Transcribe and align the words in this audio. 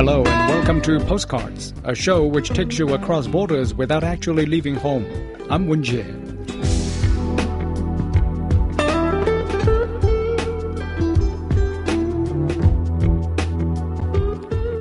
Hello 0.00 0.24
and 0.24 0.48
welcome 0.48 0.80
to 0.80 0.98
Postcards, 1.00 1.74
a 1.84 1.94
show 1.94 2.24
which 2.24 2.48
takes 2.48 2.78
you 2.78 2.94
across 2.94 3.26
borders 3.26 3.74
without 3.74 4.02
actually 4.02 4.46
leaving 4.46 4.74
home. 4.74 5.04
I'm 5.50 5.68
Wen 5.68 5.82
Jie. 5.82 6.06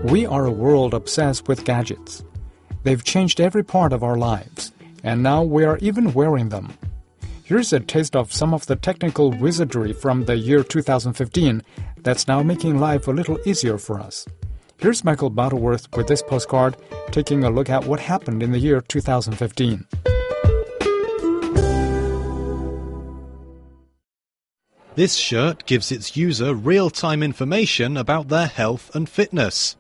We 0.10 0.26
are 0.26 0.46
a 0.46 0.52
world 0.52 0.94
obsessed 0.94 1.50
with 1.50 1.66
gadgets. 1.66 2.24
They've 2.84 3.04
changed 3.04 3.42
every 3.42 3.66
part 3.66 3.92
of 3.92 4.04
our 4.04 4.16
lives, 4.16 4.72
and 5.04 5.22
now 5.22 5.44
we 5.44 5.66
are 5.66 5.78
even 5.80 6.14
wearing 6.14 6.48
them. 6.48 6.72
Here's 7.44 7.74
a 7.74 7.82
taste 7.82 8.16
of 8.16 8.32
some 8.32 8.54
of 8.54 8.68
the 8.68 8.78
technical 8.78 9.32
wizardry 9.32 9.92
from 9.92 10.24
the 10.24 10.38
year 10.38 10.64
2015 10.64 11.62
that's 11.98 12.30
now 12.30 12.42
making 12.42 12.80
life 12.80 13.10
a 13.10 13.12
little 13.12 13.38
easier 13.46 13.78
for 13.78 14.00
us. 14.00 14.26
Here's 14.80 15.04
Michael 15.04 15.30
Butterworth 15.30 15.94
with 15.98 16.08
this 16.08 16.24
postcard 16.24 16.78
taking 17.12 17.44
a 17.44 17.50
look 17.50 17.70
at 17.70 17.84
what 17.84 18.00
happened 18.00 18.42
in 18.42 18.54
the 18.54 18.60
year 18.60 18.80
2015. 18.80 19.86
This 24.96 25.16
shirt 25.16 25.66
gives 25.66 25.92
its 25.92 26.16
user 26.16 26.54
real 26.54 26.90
time 26.90 27.22
information 27.22 27.98
about 27.98 28.30
their 28.30 28.48
health 28.48 28.96
and 28.96 29.10
fitness. 29.10 29.76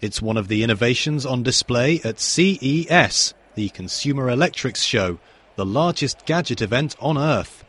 It's 0.00 0.22
one 0.22 0.38
of 0.38 0.48
the 0.48 0.62
innovations 0.62 1.26
on 1.26 1.42
display 1.42 2.00
at 2.02 2.18
CES, 2.18 3.34
the 3.54 3.68
Consumer 3.74 4.30
Electronics 4.30 4.84
Show, 4.84 5.18
the 5.56 5.66
largest 5.66 6.24
gadget 6.24 6.62
event 6.62 6.96
on 6.98 7.18
Earth. 7.18 7.62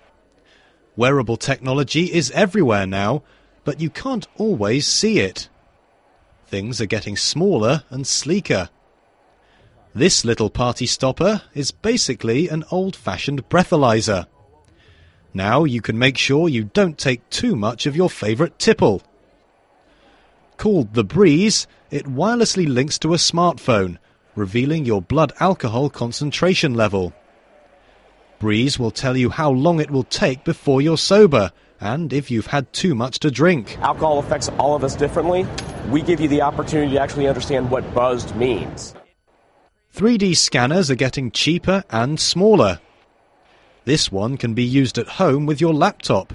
Wearable 0.95 1.35
technology 1.35 2.13
is 2.13 2.31
everywhere 2.31 2.87
now, 2.87 3.23
but 3.65 3.81
you 3.81 3.89
can't 3.89 4.25
always 4.37 4.87
see 4.87 5.19
it. 5.19 5.49
Things 6.55 6.79
are 6.79 6.85
getting 6.85 7.17
smaller 7.17 7.83
and 7.89 8.07
sleeker. 8.07 8.69
This 9.93 10.23
little 10.23 10.49
party 10.49 10.85
stopper 10.85 11.41
is 11.53 11.71
basically 11.71 12.47
an 12.47 12.63
old 12.71 12.95
fashioned 12.95 13.49
breathalyzer. 13.49 14.27
Now 15.33 15.65
you 15.65 15.81
can 15.81 15.99
make 15.99 16.17
sure 16.17 16.47
you 16.47 16.63
don't 16.63 16.97
take 16.97 17.29
too 17.29 17.57
much 17.57 17.85
of 17.85 17.97
your 17.97 18.09
favourite 18.09 18.57
tipple. 18.57 19.03
Called 20.55 20.93
the 20.93 21.03
Breeze, 21.03 21.67
it 21.91 22.05
wirelessly 22.05 22.65
links 22.65 22.97
to 22.99 23.13
a 23.13 23.17
smartphone, 23.17 23.97
revealing 24.33 24.85
your 24.85 25.01
blood 25.01 25.33
alcohol 25.41 25.89
concentration 25.89 26.73
level. 26.73 27.11
Breeze 28.39 28.79
will 28.79 28.91
tell 28.91 29.17
you 29.17 29.29
how 29.29 29.51
long 29.51 29.81
it 29.81 29.91
will 29.91 30.05
take 30.05 30.45
before 30.45 30.81
you're 30.81 30.97
sober 30.97 31.51
and 31.79 32.11
if 32.13 32.31
you've 32.31 32.47
had 32.47 32.71
too 32.73 32.95
much 32.95 33.19
to 33.19 33.31
drink. 33.31 33.77
Alcohol 33.79 34.19
affects 34.19 34.49
all 34.57 34.75
of 34.75 34.83
us 34.83 34.95
differently. 34.95 35.45
We 35.89 36.01
give 36.01 36.19
you 36.19 36.27
the 36.27 36.41
opportunity 36.41 36.93
to 36.93 37.01
actually 37.01 37.27
understand 37.27 37.69
what 37.69 37.93
buzzed 37.93 38.35
means. 38.35 38.95
3D 39.95 40.35
scanners 40.35 40.91
are 40.91 40.95
getting 40.95 41.31
cheaper 41.31 41.83
and 41.89 42.19
smaller. 42.19 42.79
This 43.85 44.11
one 44.11 44.35
can 44.37 44.53
be 44.53 44.63
used 44.63 44.97
at 44.97 45.07
home 45.07 45.45
with 45.45 45.61
your 45.61 45.73
laptop. 45.73 46.33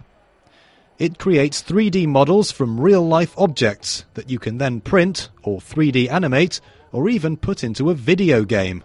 It 0.99 1.19
creates 1.19 1.63
3D 1.63 2.07
models 2.07 2.53
from 2.53 2.81
real 2.81 3.07
life 3.07 3.35
objects 3.37 4.05
that 4.15 4.31
you 4.31 4.39
can 4.39 4.59
then 4.59 4.81
print 4.81 5.31
or 5.43 5.59
3D 5.59 6.11
animate 6.11 6.61
or 6.93 7.09
even 7.09 7.37
put 7.37 7.65
into 7.65 7.91
a 7.91 7.95
video 7.95 8.45
game. 8.45 8.85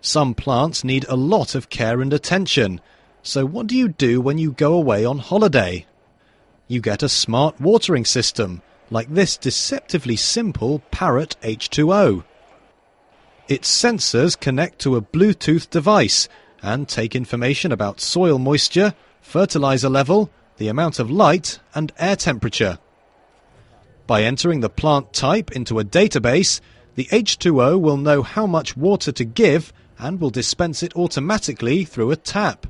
Some 0.00 0.34
plants 0.34 0.84
need 0.84 1.04
a 1.08 1.16
lot 1.16 1.54
of 1.54 1.68
care 1.68 2.00
and 2.00 2.12
attention, 2.12 2.80
so 3.26 3.44
what 3.44 3.66
do 3.66 3.76
you 3.76 3.88
do 3.88 4.20
when 4.20 4.38
you 4.38 4.52
go 4.52 4.74
away 4.74 5.04
on 5.04 5.18
holiday? 5.18 5.84
You 6.68 6.80
get 6.80 7.02
a 7.02 7.08
smart 7.08 7.60
watering 7.60 8.04
system, 8.04 8.62
like 8.88 9.12
this 9.12 9.36
deceptively 9.36 10.14
simple 10.14 10.80
Parrot 10.92 11.34
H2O. 11.42 12.22
Its 13.48 13.68
sensors 13.68 14.38
connect 14.38 14.78
to 14.80 14.94
a 14.94 15.02
Bluetooth 15.02 15.68
device 15.70 16.28
and 16.62 16.88
take 16.88 17.16
information 17.16 17.72
about 17.72 18.00
soil 18.00 18.38
moisture, 18.38 18.94
fertilizer 19.20 19.88
level, 19.88 20.30
the 20.58 20.68
amount 20.68 21.00
of 21.00 21.10
light, 21.10 21.58
and 21.74 21.92
air 21.98 22.14
temperature. 22.14 22.78
By 24.06 24.22
entering 24.22 24.60
the 24.60 24.70
plant 24.70 25.12
type 25.12 25.50
into 25.50 25.80
a 25.80 25.84
database, 25.84 26.60
the 26.94 27.06
H2O 27.06 27.80
will 27.80 27.96
know 27.96 28.22
how 28.22 28.46
much 28.46 28.76
water 28.76 29.10
to 29.10 29.24
give 29.24 29.72
and 29.98 30.20
will 30.20 30.30
dispense 30.30 30.84
it 30.84 30.94
automatically 30.94 31.84
through 31.84 32.12
a 32.12 32.16
tap. 32.16 32.68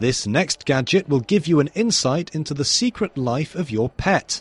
This 0.00 0.26
next 0.26 0.64
gadget 0.64 1.10
will 1.10 1.20
give 1.20 1.46
you 1.46 1.60
an 1.60 1.68
insight 1.74 2.34
into 2.34 2.54
the 2.54 2.64
secret 2.64 3.18
life 3.18 3.54
of 3.54 3.70
your 3.70 3.90
pet. 3.90 4.40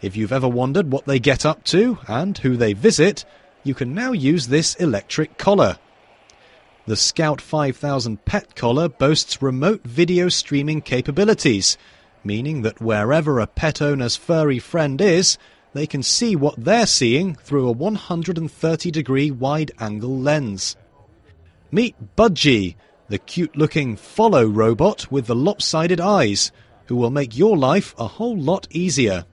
If 0.00 0.16
you've 0.16 0.32
ever 0.32 0.46
wondered 0.46 0.92
what 0.92 1.06
they 1.06 1.18
get 1.18 1.44
up 1.44 1.64
to 1.64 1.98
and 2.06 2.38
who 2.38 2.56
they 2.56 2.72
visit, 2.72 3.24
you 3.64 3.74
can 3.74 3.94
now 3.94 4.12
use 4.12 4.46
this 4.46 4.76
electric 4.76 5.38
collar. 5.38 5.78
The 6.86 6.94
Scout 6.94 7.40
5000 7.40 8.24
Pet 8.26 8.54
Collar 8.54 8.88
boasts 8.88 9.42
remote 9.42 9.82
video 9.82 10.28
streaming 10.28 10.82
capabilities, 10.82 11.76
meaning 12.22 12.62
that 12.62 12.80
wherever 12.80 13.40
a 13.40 13.48
pet 13.48 13.82
owner's 13.82 14.14
furry 14.14 14.60
friend 14.60 15.00
is, 15.00 15.36
they 15.72 15.88
can 15.88 16.04
see 16.04 16.36
what 16.36 16.62
they're 16.62 16.86
seeing 16.86 17.34
through 17.34 17.66
a 17.66 17.72
130 17.72 18.90
degree 18.92 19.32
wide 19.32 19.72
angle 19.80 20.16
lens. 20.16 20.76
Meet 21.72 22.14
Budgie, 22.16 22.76
the 23.08 23.18
cute 23.18 23.56
looking 23.56 23.96
follow 23.96 24.46
robot 24.46 25.10
with 25.10 25.26
the 25.26 25.34
lopsided 25.34 26.00
eyes, 26.00 26.50
who 26.86 26.96
will 26.96 27.10
make 27.10 27.36
your 27.36 27.56
life 27.56 27.94
a 27.98 28.06
whole 28.06 28.36
lot 28.36 28.66
easier. 28.70 29.24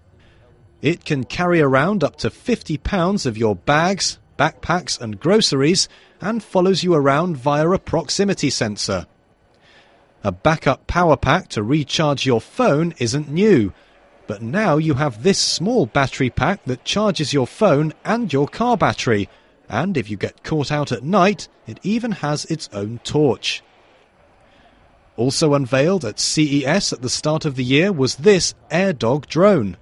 It 0.82 1.06
can 1.06 1.24
carry 1.24 1.62
around 1.62 2.04
up 2.04 2.16
to 2.18 2.30
50 2.30 2.78
pounds 2.80 3.26
of 3.26 3.38
your 3.38 3.56
bags, 3.56 4.20
backpacks, 4.38 5.00
and 5.00 5.20
groceries 5.20 5.88
and 6.20 6.44
follows 6.44 6.84
you 6.84 6.94
around 6.94 7.38
via 7.38 7.70
a 7.70 7.80
proximity 7.80 8.50
sensor. 8.50 9.06
A 10.24 10.32
backup 10.32 10.88
power 10.88 11.18
pack 11.18 11.50
to 11.50 11.64
recharge 11.64 12.26
your 12.26 12.42
phone 12.42 12.94
isn't 13.00 13.30
new, 13.30 13.74
but 14.28 14.42
now 14.42 14.78
you 14.78 14.94
have 14.96 15.24
this 15.24 15.40
small 15.40 15.86
battery 15.86 16.30
pack 16.30 16.64
that 16.66 16.86
charges 16.86 17.34
your 17.34 17.48
phone 17.48 17.94
and 18.06 18.32
your 18.32 18.48
car 18.48 18.78
battery, 18.78 19.30
and 19.72 19.96
if 19.96 20.10
you 20.10 20.18
get 20.18 20.44
caught 20.44 20.72
out 20.72 20.92
at 20.92 21.02
night, 21.02 21.48
it 21.66 21.80
even 21.82 22.12
has 22.12 22.46
its 22.46 22.70
own 22.74 23.00
torch. 23.06 23.64
Also 25.16 25.54
unveiled 25.54 26.04
at 26.04 26.20
CES 26.20 26.92
at 26.94 27.02
the 27.02 27.10
start 27.10 27.46
of 27.46 27.56
the 27.56 27.64
year 27.64 27.92
was 27.92 28.18
this 28.18 28.54
AirDog 28.70 29.28
drone. 29.28 29.78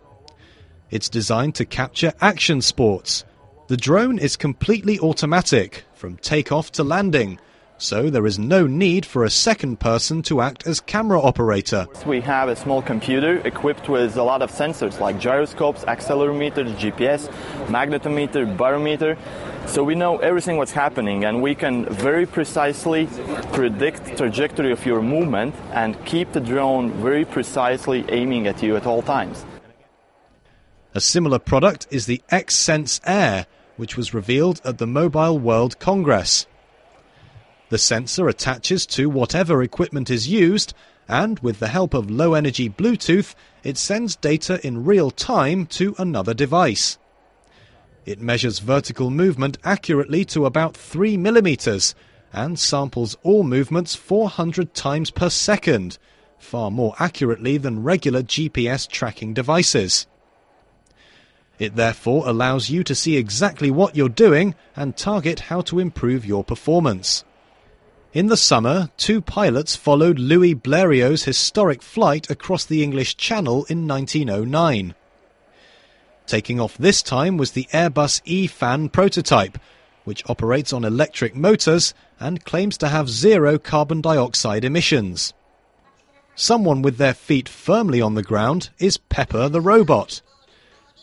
It's 0.91 1.09
designed 1.09 1.55
to 1.55 1.66
capture 1.66 2.13
action 2.22 2.61
sports. 2.61 3.25
The 3.67 3.78
drone 3.78 4.19
is 4.19 4.35
completely 4.35 4.99
automatic, 4.99 5.85
from 5.94 6.17
takeoff 6.17 6.72
to 6.73 6.83
landing, 6.83 7.39
so 7.81 8.09
there 8.09 8.25
is 8.25 8.38
no 8.38 8.67
need 8.67 9.05
for 9.05 9.23
a 9.23 9.29
second 9.29 9.79
person 9.79 10.22
to 10.23 10.41
act 10.41 10.67
as 10.67 10.81
camera 10.81 11.22
operator. 11.22 11.87
We 12.05 12.19
have 12.22 12.49
a 12.49 12.55
small 12.55 12.81
computer 12.81 13.37
equipped 13.47 13.87
with 13.87 14.17
a 14.17 14.23
lot 14.23 14.41
of 14.41 14.52
sensors 14.52 14.99
like 14.99 15.17
gyroscopes, 15.17 15.85
accelerometer, 15.85 16.75
GPS, 16.75 17.29
magnetometer, 17.67 18.58
barometer. 18.58 19.17
So 19.69 19.83
we 19.83 19.93
know 19.93 20.17
everything 20.17 20.57
what's 20.57 20.71
happening 20.71 21.25
and 21.25 21.43
we 21.43 21.53
can 21.53 21.85
very 21.85 22.25
precisely 22.25 23.07
predict 23.53 24.17
trajectory 24.17 24.71
of 24.71 24.83
your 24.83 25.03
movement 25.03 25.53
and 25.71 26.03
keep 26.05 26.31
the 26.31 26.39
drone 26.39 26.91
very 27.03 27.23
precisely 27.23 28.03
aiming 28.09 28.47
at 28.47 28.63
you 28.63 28.75
at 28.75 28.87
all 28.87 29.03
times. 29.03 29.45
A 30.95 30.99
similar 30.99 31.37
product 31.37 31.85
is 31.91 32.07
the 32.07 32.23
X-Sense 32.29 32.99
Air, 33.05 33.45
which 33.77 33.95
was 33.95 34.11
revealed 34.11 34.59
at 34.66 34.79
the 34.79 34.87
Mobile 34.87 35.37
World 35.37 35.77
Congress. 35.77 36.47
The 37.69 37.77
sensor 37.77 38.27
attaches 38.27 38.87
to 38.87 39.07
whatever 39.07 39.61
equipment 39.61 40.09
is 40.09 40.27
used, 40.27 40.73
and 41.07 41.39
with 41.41 41.59
the 41.59 41.67
help 41.67 41.93
of 41.93 42.09
low 42.09 42.33
energy 42.33 42.69
Bluetooth, 42.69 43.35
it 43.63 43.77
sends 43.77 44.16
data 44.16 44.59
in 44.66 44.83
real 44.83 45.11
time 45.11 45.67
to 45.67 45.93
another 45.99 46.33
device. 46.33 46.97
It 48.09 48.20
measures 48.20 48.58
vertical 48.58 49.11
movement 49.11 49.59
accurately 49.64 50.26
to 50.34 50.47
about 50.47 50.76
3 50.76 51.16
millimeters 51.16 51.94
and 52.34 52.58
samples 52.58 53.16
all 53.22 53.44
movements 53.44 53.94
400 53.94 54.73
times 54.73 55.11
per 55.11 55.29
second, 55.29 56.00
far 56.40 56.72
more 56.72 56.96
accurately 56.97 57.58
than 57.58 57.84
regular 57.84 58.23
GPS 58.23 58.90
tracking 58.90 59.35
devices. 59.35 60.08
It 61.59 61.76
therefore 61.76 62.28
allows 62.28 62.72
you 62.72 62.84
to 62.85 62.96
see 62.96 63.16
exactly 63.16 63.70
what 63.70 63.96
you're 63.96 64.09
doing 64.09 64.55
and 64.76 64.97
target 64.97 65.41
how 65.41 65.62
to 65.70 65.78
improve 65.78 66.26
your 66.26 66.44
performance. 66.44 67.23
In 68.12 68.26
the 68.26 68.38
summer, 68.38 68.90
two 68.97 69.22
pilots 69.22 69.76
followed 69.76 70.17
Louis 70.17 70.55
Blériot's 70.55 71.26
historic 71.26 71.84
flight 71.84 72.28
across 72.32 72.66
the 72.66 72.82
English 72.82 73.17
Channel 73.17 73.66
in 73.66 73.88
1909. 73.88 74.96
Taking 76.29 76.59
off 76.59 76.78
this 76.78 77.02
time 77.02 77.37
was 77.37 77.53
the 77.53 77.67
Airbus 77.73 78.22
E-Fan 78.23 78.90
prototype, 78.90 79.58
which 80.03 80.22
operates 80.29 80.72
on 80.72 80.85
electric 80.85 81.35
motors 81.35 81.96
and 82.20 82.46
claims 82.46 82.78
to 82.78 82.90
have 82.90 83.09
zero 83.09 83.58
carbon 83.58 83.99
dioxide 83.99 84.64
emissions. 84.64 85.34
Someone 86.35 86.84
with 86.84 86.97
their 86.97 87.16
feet 87.16 87.49
firmly 87.49 87.99
on 87.99 88.14
the 88.14 88.22
ground 88.22 88.70
is 88.78 88.97
Pepper 88.97 89.49
the 89.49 89.59
robot. 89.59 90.22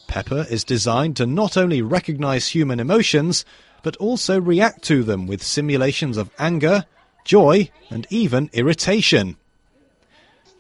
Pepper 0.07 0.47
is 0.49 0.63
designed 0.63 1.17
to 1.17 1.27
not 1.27 1.57
only 1.57 1.83
recognize 1.83 2.47
human 2.47 2.79
emotions, 2.79 3.45
but 3.83 3.97
also 3.97 4.41
react 4.41 4.83
to 4.85 5.03
them 5.03 5.27
with 5.27 5.43
simulations 5.43 6.17
of 6.17 6.31
anger, 6.39 6.85
joy, 7.25 7.69
and 7.91 8.07
even 8.11 8.49
irritation. 8.53 9.37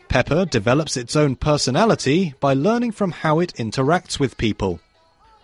Pepper 0.09 0.45
develops 0.45 0.97
its 0.97 1.17
own 1.17 1.37
personality 1.37 2.35
by 2.41 2.55
learning 2.55 2.93
from 2.93 3.11
how 3.11 3.41
it 3.41 3.55
interacts 3.55 4.19
with 4.19 4.39
people. 4.39 4.81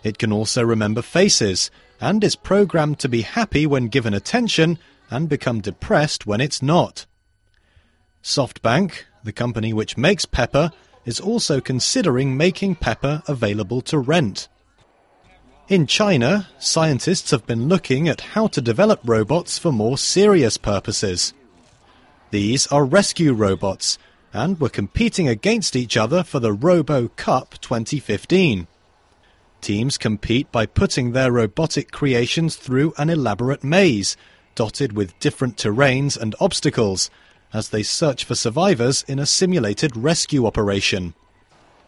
It 0.03 0.17
can 0.17 0.31
also 0.31 0.63
remember 0.63 1.01
faces 1.01 1.71
and 2.01 2.23
is 2.23 2.35
programmed 2.35 2.99
to 2.99 3.09
be 3.09 3.21
happy 3.21 3.65
when 3.65 3.87
given 3.87 4.13
attention 4.13 4.79
and 5.09 5.29
become 5.29 5.61
depressed 5.61 6.25
when 6.25 6.41
it's 6.41 6.61
not. 6.61 7.05
SoftBank, 8.23 9.03
the 9.23 9.31
company 9.31 9.73
which 9.73 9.97
makes 9.97 10.25
Pepper, 10.25 10.71
is 11.05 11.19
also 11.19 11.61
considering 11.61 12.35
making 12.35 12.75
Pepper 12.75 13.21
available 13.27 13.81
to 13.81 13.99
rent. 13.99 14.47
In 15.69 15.87
China, 15.87 16.49
scientists 16.59 17.31
have 17.31 17.45
been 17.45 17.67
looking 17.67 18.09
at 18.09 18.21
how 18.21 18.47
to 18.47 18.61
develop 18.61 18.99
robots 19.05 19.57
for 19.57 19.71
more 19.71 19.97
serious 19.97 20.57
purposes. 20.57 21.33
These 22.31 22.67
are 22.67 22.83
rescue 22.83 23.33
robots 23.33 23.97
and 24.33 24.59
were 24.59 24.69
competing 24.69 25.27
against 25.27 25.75
each 25.75 25.95
other 25.95 26.23
for 26.23 26.39
the 26.39 26.53
RoboCup 26.55 27.59
2015. 27.61 28.67
Teams 29.61 29.97
compete 29.97 30.51
by 30.51 30.65
putting 30.65 31.11
their 31.11 31.31
robotic 31.31 31.91
creations 31.91 32.55
through 32.55 32.93
an 32.97 33.09
elaborate 33.09 33.63
maze, 33.63 34.17
dotted 34.55 34.93
with 34.93 35.17
different 35.19 35.55
terrains 35.55 36.17
and 36.19 36.35
obstacles, 36.41 37.09
as 37.53 37.69
they 37.69 37.83
search 37.83 38.25
for 38.25 38.35
survivors 38.35 39.05
in 39.07 39.19
a 39.19 39.25
simulated 39.25 39.95
rescue 39.95 40.45
operation. 40.45 41.13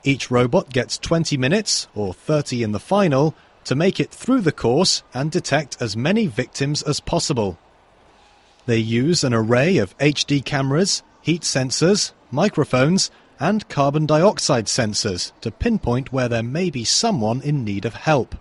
Each 0.04 0.30
robot 0.30 0.70
gets 0.70 1.00
20 1.00 1.36
minutes, 1.36 1.88
or 1.96 2.14
30 2.14 2.62
in 2.62 2.72
the 2.72 2.80
final, 2.80 3.36
to 3.66 3.76
make 3.76 4.00
it 4.00 4.12
through 4.12 4.42
the 4.42 4.52
course 4.52 5.02
and 5.14 5.32
detect 5.32 5.82
as 5.82 5.98
many 5.98 6.28
victims 6.28 6.84
as 6.84 7.00
possible. 7.00 7.58
They 8.68 8.78
use 8.78 9.24
an 9.24 9.34
array 9.34 9.78
of 9.78 9.98
HD 9.98 10.46
cameras, 10.46 11.02
heat 11.22 11.42
sensors, 11.42 12.12
microphones, 12.32 13.12
and 13.40 13.68
carbon 13.70 14.06
dioxide 14.06 14.66
sensors 14.66 15.32
to 15.42 15.52
pinpoint 15.52 16.14
where 16.14 16.30
there 16.30 16.44
may 16.44 16.70
be 16.70 16.84
someone 16.84 17.42
in 17.42 17.64
need 17.64 17.86
of 17.86 17.94
help. 17.94 18.36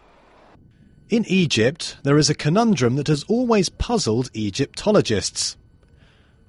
In 1.10 1.24
Egypt, 1.26 1.96
there 2.02 2.16
is 2.16 2.30
a 2.30 2.34
conundrum 2.34 2.96
that 2.96 3.08
has 3.08 3.24
always 3.24 3.68
puzzled 3.68 4.30
Egyptologists. 4.34 5.56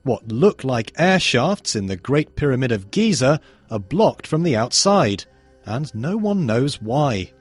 What 0.03 0.27
look 0.31 0.63
like 0.63 0.93
air 0.97 1.19
shafts 1.19 1.75
in 1.75 1.87
the 1.87 1.95
Great 1.95 2.35
Pyramid 2.35 2.71
of 2.71 2.91
Giza 2.91 3.41
are 3.69 3.79
blocked 3.79 4.27
from 4.27 4.43
the 4.43 4.55
outside, 4.55 5.25
and 5.65 5.93
no 5.95 6.15
one 6.15 6.45
knows 6.45 6.81
why. 6.81 7.31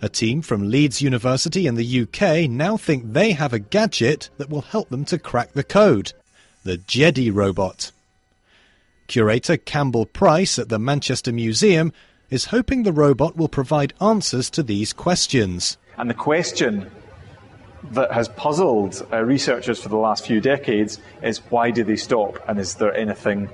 A 0.00 0.08
team 0.08 0.42
from 0.42 0.68
Leeds 0.68 1.00
University 1.00 1.66
in 1.66 1.76
the 1.76 2.02
UK 2.02 2.50
now 2.50 2.76
think 2.76 3.12
they 3.12 3.32
have 3.32 3.52
a 3.52 3.60
gadget 3.60 4.30
that 4.38 4.50
will 4.50 4.62
help 4.62 4.88
them 4.88 5.04
to 5.04 5.18
crack 5.18 5.52
the 5.52 5.62
code 5.62 6.12
the 6.64 6.78
Djedi 6.78 7.32
robot. 7.32 7.91
Curator 9.06 9.56
Campbell 9.56 10.06
Price 10.06 10.58
at 10.58 10.68
the 10.68 10.78
Manchester 10.78 11.32
Museum 11.32 11.92
is 12.30 12.46
hoping 12.46 12.82
the 12.82 12.92
robot 12.92 13.36
will 13.36 13.48
provide 13.48 13.92
answers 14.00 14.48
to 14.50 14.62
these 14.62 14.92
questions. 14.92 15.76
And 15.98 16.08
the 16.08 16.14
question 16.14 16.90
that 17.90 18.12
has 18.12 18.28
puzzled 18.30 19.06
uh, 19.12 19.22
researchers 19.22 19.80
for 19.80 19.88
the 19.88 19.96
last 19.96 20.26
few 20.26 20.40
decades 20.40 20.98
is 21.22 21.38
why 21.50 21.70
do 21.70 21.84
they 21.84 21.96
stop 21.96 22.38
and 22.48 22.58
is 22.58 22.76
there 22.76 22.94
anything 22.94 23.50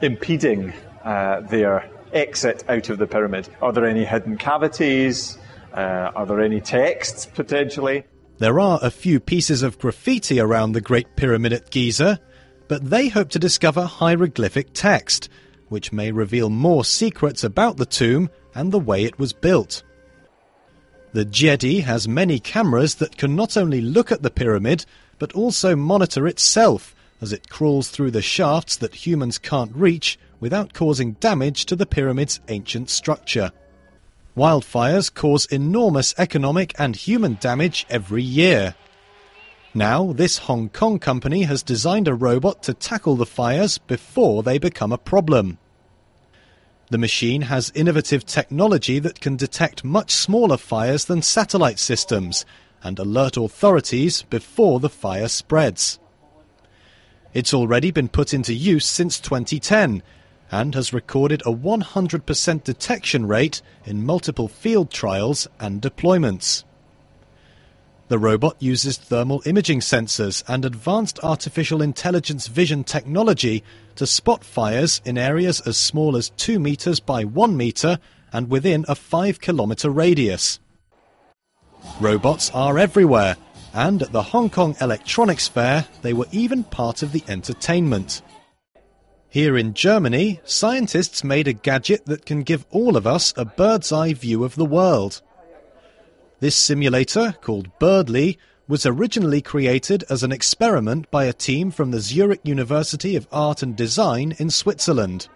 impeding 0.00 0.72
uh, 1.04 1.40
their 1.42 1.88
exit 2.12 2.64
out 2.68 2.88
of 2.88 2.98
the 2.98 3.06
pyramid? 3.06 3.48
Are 3.60 3.72
there 3.72 3.84
any 3.84 4.04
hidden 4.04 4.36
cavities? 4.36 5.38
Uh, 5.72 6.10
are 6.14 6.26
there 6.26 6.40
any 6.40 6.60
texts 6.60 7.26
potentially? 7.26 8.04
There 8.38 8.60
are 8.60 8.78
a 8.82 8.90
few 8.90 9.20
pieces 9.20 9.62
of 9.62 9.78
graffiti 9.78 10.40
around 10.40 10.72
the 10.72 10.80
Great 10.80 11.16
Pyramid 11.16 11.52
at 11.52 11.70
Giza, 11.70 12.20
but 12.68 12.90
they 12.90 13.08
hope 13.08 13.30
to 13.30 13.38
discover 13.38 13.84
hieroglyphic 13.84 14.68
text, 14.74 15.28
which 15.68 15.92
may 15.92 16.12
reveal 16.12 16.50
more 16.50 16.84
secrets 16.84 17.42
about 17.42 17.76
the 17.76 17.86
tomb 17.86 18.30
and 18.54 18.70
the 18.72 18.78
way 18.78 19.04
it 19.04 19.18
was 19.18 19.32
built. 19.32 19.82
The 21.12 21.24
Djedi 21.24 21.82
has 21.82 22.06
many 22.06 22.38
cameras 22.38 22.96
that 22.96 23.16
can 23.16 23.34
not 23.34 23.56
only 23.56 23.80
look 23.80 24.12
at 24.12 24.22
the 24.22 24.30
pyramid, 24.30 24.84
but 25.18 25.32
also 25.32 25.74
monitor 25.74 26.26
itself 26.26 26.94
as 27.20 27.32
it 27.32 27.48
crawls 27.48 27.88
through 27.88 28.10
the 28.10 28.22
shafts 28.22 28.76
that 28.76 28.94
humans 28.94 29.38
can't 29.38 29.74
reach 29.74 30.18
without 30.38 30.72
causing 30.72 31.12
damage 31.14 31.66
to 31.66 31.74
the 31.74 31.86
pyramid's 31.86 32.40
ancient 32.48 32.90
structure. 32.90 33.50
Wildfires 34.36 35.12
cause 35.12 35.46
enormous 35.46 36.14
economic 36.16 36.72
and 36.78 36.94
human 36.94 37.38
damage 37.40 37.86
every 37.90 38.22
year. 38.22 38.74
Now, 39.78 40.12
this 40.12 40.38
Hong 40.38 40.70
Kong 40.70 40.98
company 40.98 41.44
has 41.44 41.62
designed 41.62 42.08
a 42.08 42.12
robot 42.12 42.64
to 42.64 42.74
tackle 42.74 43.14
the 43.14 43.24
fires 43.24 43.78
before 43.78 44.42
they 44.42 44.58
become 44.58 44.90
a 44.90 44.98
problem. 44.98 45.58
The 46.90 46.98
machine 46.98 47.42
has 47.42 47.70
innovative 47.76 48.26
technology 48.26 48.98
that 48.98 49.20
can 49.20 49.36
detect 49.36 49.84
much 49.84 50.10
smaller 50.10 50.56
fires 50.56 51.04
than 51.04 51.22
satellite 51.22 51.78
systems 51.78 52.44
and 52.82 52.98
alert 52.98 53.36
authorities 53.36 54.22
before 54.22 54.80
the 54.80 54.88
fire 54.88 55.28
spreads. 55.28 56.00
It's 57.32 57.54
already 57.54 57.92
been 57.92 58.08
put 58.08 58.34
into 58.34 58.54
use 58.54 58.84
since 58.84 59.20
2010 59.20 60.02
and 60.50 60.74
has 60.74 60.92
recorded 60.92 61.40
a 61.42 61.54
100% 61.54 62.64
detection 62.64 63.26
rate 63.26 63.62
in 63.84 64.04
multiple 64.04 64.48
field 64.48 64.90
trials 64.90 65.46
and 65.60 65.80
deployments. 65.80 66.64
The 68.08 68.18
robot 68.18 68.56
uses 68.58 68.96
thermal 68.96 69.42
imaging 69.44 69.80
sensors 69.80 70.42
and 70.48 70.64
advanced 70.64 71.22
artificial 71.22 71.82
intelligence 71.82 72.46
vision 72.46 72.82
technology 72.82 73.62
to 73.96 74.06
spot 74.06 74.42
fires 74.42 75.02
in 75.04 75.18
areas 75.18 75.60
as 75.66 75.76
small 75.76 76.16
as 76.16 76.30
2 76.30 76.58
meters 76.58 77.00
by 77.00 77.24
1 77.24 77.54
meter 77.54 77.98
and 78.32 78.48
within 78.48 78.86
a 78.88 78.94
5 78.94 79.42
kilometer 79.42 79.90
radius. 79.90 80.58
Robots 82.00 82.50
are 82.54 82.78
everywhere, 82.78 83.36
and 83.74 84.02
at 84.02 84.12
the 84.12 84.22
Hong 84.22 84.48
Kong 84.48 84.74
Electronics 84.80 85.46
Fair, 85.46 85.86
they 86.00 86.14
were 86.14 86.26
even 86.32 86.64
part 86.64 87.02
of 87.02 87.12
the 87.12 87.22
entertainment. 87.28 88.22
Here 89.28 89.58
in 89.58 89.74
Germany, 89.74 90.40
scientists 90.44 91.22
made 91.22 91.46
a 91.46 91.52
gadget 91.52 92.06
that 92.06 92.24
can 92.24 92.42
give 92.42 92.64
all 92.70 92.96
of 92.96 93.06
us 93.06 93.34
a 93.36 93.44
bird's 93.44 93.92
eye 93.92 94.14
view 94.14 94.44
of 94.44 94.54
the 94.54 94.64
world. 94.64 95.20
This 96.40 96.54
simulator, 96.54 97.34
called 97.40 97.76
Birdly, 97.80 98.38
was 98.68 98.86
originally 98.86 99.42
created 99.42 100.04
as 100.08 100.22
an 100.22 100.30
experiment 100.30 101.10
by 101.10 101.24
a 101.24 101.32
team 101.32 101.72
from 101.72 101.90
the 101.90 102.00
Zurich 102.00 102.40
University 102.44 103.16
of 103.16 103.26
Art 103.32 103.62
and 103.62 103.74
Design 103.74 104.34
in 104.38 104.50
Switzerland. 104.50 105.28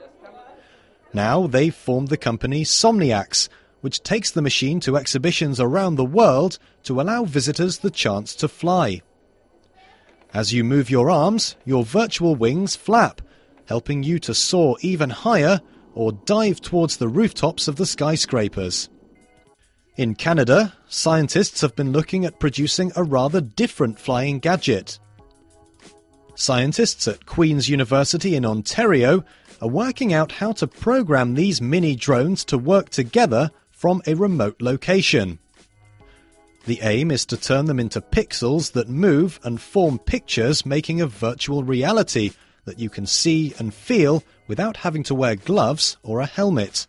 Now 1.13 1.49
they've 1.49 1.75
formed 1.75 2.09
the 2.09 2.17
company 2.17 2.63
Somniacs, 2.63 3.49
which 3.81 4.05
takes 4.05 4.31
the 4.31 4.43
machine 4.43 4.79
to 4.81 4.97
exhibitions 4.97 5.59
around 5.59 5.97
the 5.97 6.05
world 6.05 6.59
to 6.85 7.01
allow 7.01 7.25
visitors 7.25 7.79
the 7.79 7.91
chance 7.91 8.37
to 8.37 8.47
fly. 8.47 9.03
As 10.33 10.53
you 10.53 10.63
move 10.63 10.89
your 10.89 11.11
arms, 11.11 11.57
your 11.65 11.85
virtual 11.85 12.37
wings 12.37 12.77
flap, 12.77 13.21
helping 13.67 14.05
you 14.05 14.21
to 14.21 14.35
soar 14.35 14.77
even 14.83 15.11
higher 15.11 15.61
or 15.95 16.13
dive 16.13 16.61
towards 16.61 16.99
the 16.99 17.09
rooftops 17.09 17.67
of 17.67 17.75
the 17.75 17.87
skyscrapers. 17.87 18.89
In 19.97 20.15
Canada, 20.15 20.75
scientists 20.93 21.61
have 21.61 21.75
been 21.75 21.93
looking 21.93 22.25
at 22.25 22.39
producing 22.39 22.93
a 22.97 23.03
rather 23.03 23.41
different 23.41 23.99
flying 23.99 24.39
gadget. 24.39 24.99
Scientists 26.35 27.07
at 27.09 27.27
Queen's 27.27 27.69
University 27.69 28.35
in 28.35 28.45
Ontario 28.45 29.25
are 29.61 29.69
working 29.69 30.13
out 30.13 30.33
how 30.33 30.53
to 30.53 30.67
program 30.67 31.35
these 31.35 31.61
mini 31.61 31.95
drones 31.95 32.45
to 32.45 32.59
work 32.59 32.91
together 32.91 33.51
from 33.71 34.03
a 34.07 34.15
remote 34.15 34.61
location. 34.61 35.39
The 36.65 36.81
aim 36.83 37.11
is 37.11 37.27
to 37.27 37.37
turn 37.37 37.67
them 37.67 37.81
into 37.81 38.01
pixels 38.01 38.73
that 38.73 38.89
move 38.89 39.41
and 39.43 39.61
form 39.61 39.99
pictures, 39.99 40.65
making 40.65 41.01
a 41.01 41.07
virtual 41.07 41.65
reality 41.65 42.31
that 42.65 42.79
you 42.79 42.89
can 42.89 43.07
see 43.07 43.53
and 43.59 43.75
feel 43.75 44.23
without 44.47 44.79
having 44.79 45.03
to 45.05 45.15
wear 45.15 45.37
gloves 45.37 45.97
or 46.03 46.21
a 46.21 46.27
helmet. 46.27 46.87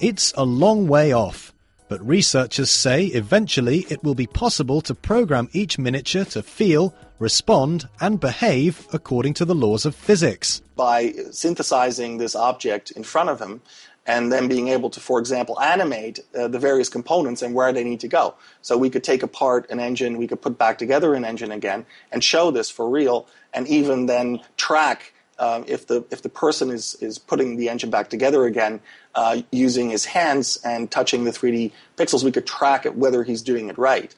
It's 0.00 0.32
a 0.36 0.44
long 0.44 0.88
way 0.88 1.12
off, 1.12 1.53
but 1.88 2.06
researchers 2.06 2.70
say 2.70 3.06
eventually 3.06 3.86
it 3.90 4.02
will 4.02 4.14
be 4.14 4.26
possible 4.26 4.80
to 4.82 4.94
program 4.94 5.48
each 5.52 5.78
miniature 5.78 6.24
to 6.24 6.42
feel, 6.42 6.94
respond, 7.18 7.88
and 8.00 8.20
behave 8.20 8.86
according 8.92 9.34
to 9.34 9.44
the 9.44 9.54
laws 9.54 9.84
of 9.84 9.94
physics. 9.94 10.62
By 10.76 11.12
synthesizing 11.30 12.18
this 12.18 12.34
object 12.34 12.90
in 12.92 13.04
front 13.04 13.30
of 13.30 13.40
him, 13.40 13.60
and 14.06 14.30
then 14.30 14.48
being 14.48 14.68
able 14.68 14.90
to, 14.90 15.00
for 15.00 15.18
example, 15.18 15.58
animate 15.60 16.20
uh, 16.38 16.48
the 16.48 16.58
various 16.58 16.88
components 16.88 17.42
and 17.42 17.54
where 17.54 17.72
they 17.72 17.84
need 17.84 18.00
to 18.00 18.08
go. 18.08 18.34
So 18.60 18.76
we 18.76 18.90
could 18.90 19.04
take 19.04 19.22
apart 19.22 19.70
an 19.70 19.80
engine, 19.80 20.18
we 20.18 20.26
could 20.26 20.42
put 20.42 20.58
back 20.58 20.78
together 20.78 21.14
an 21.14 21.24
engine 21.24 21.50
again, 21.50 21.86
and 22.12 22.22
show 22.22 22.50
this 22.50 22.70
for 22.70 22.88
real, 22.88 23.26
and 23.52 23.66
even 23.66 24.06
then 24.06 24.40
track 24.56 25.14
uh, 25.38 25.62
if 25.66 25.86
the 25.86 26.04
if 26.10 26.22
the 26.22 26.28
person 26.28 26.70
is 26.70 26.94
is 27.00 27.18
putting 27.18 27.56
the 27.56 27.68
engine 27.68 27.90
back 27.90 28.10
together 28.10 28.44
again 28.44 28.80
uh, 29.14 29.42
using 29.50 29.90
his 29.90 30.04
hands 30.04 30.58
and 30.64 30.90
touching 30.90 31.24
the 31.24 31.30
3D 31.30 31.72
pixels, 31.96 32.24
we 32.24 32.32
could 32.32 32.46
track 32.46 32.86
it 32.86 32.96
whether 32.96 33.22
he's 33.22 33.42
doing 33.42 33.68
it 33.68 33.78
right. 33.78 34.14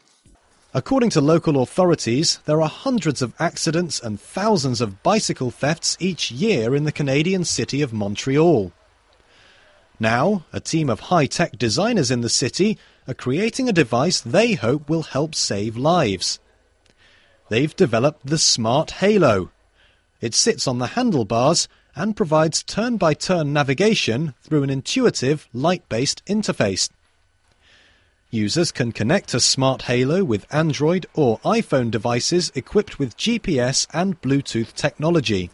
According 0.75 1.11
to 1.11 1.23
local 1.23 1.63
authorities, 1.63 2.39
there 2.45 2.61
are 2.61 2.69
hundreds 2.69 3.23
of 3.23 3.33
accidents 3.39 3.99
and 3.99 4.21
thousands 4.21 4.83
of 4.83 5.03
bicycle 5.03 5.51
thefts 5.51 5.97
each 6.01 6.31
year 6.31 6.75
in 6.75 6.85
the 6.85 6.93
Canadian 6.93 7.45
city 7.45 7.81
of 7.81 7.95
Montreal. 7.95 8.73
Now, 9.99 10.45
a 10.53 10.61
team 10.61 10.91
of 10.91 11.01
high 11.01 11.25
tech 11.25 11.57
designers 11.57 12.11
in 12.11 12.21
the 12.21 12.29
city 12.29 12.77
are 13.09 13.15
creating 13.15 13.69
a 13.69 13.73
device 13.73 14.21
they 14.21 14.53
hope 14.53 14.91
will 14.91 15.05
help 15.05 15.35
save 15.35 15.79
lives. 15.79 16.39
They've 17.49 17.75
developed 17.75 18.27
the 18.27 18.39
Smart 18.39 18.91
Halo. 18.91 19.51
It 20.21 20.35
sits 20.35 20.67
on 20.67 20.79
the 20.79 20.89
handlebars 20.89 21.69
and 21.95 22.17
provides 22.17 22.63
turn 22.63 22.97
by 22.97 23.15
turn 23.15 23.53
navigation 23.53 24.35
through 24.43 24.63
an 24.63 24.71
intuitive, 24.71 25.49
light 25.53 25.89
based 25.89 26.25
interface. 26.27 26.91
Users 28.31 28.73
can 28.73 28.93
connect 28.93 29.35
a 29.35 29.41
Smart 29.41 29.83
Halo 29.83 30.25
with 30.25 30.53
Android 30.53 31.07
or 31.15 31.39
iPhone 31.41 31.91
devices 31.91 32.51
equipped 32.55 32.99
with 32.99 33.17
GPS 33.17 33.87
and 33.93 34.21
Bluetooth 34.21 34.75
technology. 34.75 35.51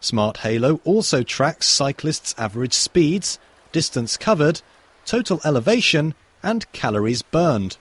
Smart 0.00 0.38
Halo 0.38 0.80
also 0.84 1.22
tracks 1.22 1.68
cyclists' 1.68 2.34
average 2.38 2.74
speeds, 2.74 3.38
distance 3.72 4.16
covered, 4.16 4.60
total 5.04 5.40
elevation, 5.44 6.14
and 6.42 6.70
calories 6.72 7.22
burned. 7.22 7.76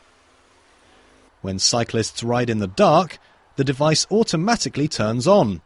When 1.42 1.60
cyclists 1.60 2.24
ride 2.24 2.50
in 2.50 2.60
the 2.60 2.68
dark, 2.68 3.20
the 3.56 3.64
device 3.64 4.06
automatically 4.12 4.88
turns 4.88 5.28
on. 5.28 5.62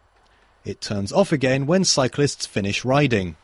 It 0.65 0.81
turns 0.81 1.11
off 1.11 1.31
again 1.31 1.65
when 1.65 1.83
cyclists 1.83 2.45
finish 2.45 2.85
riding. 2.85 3.35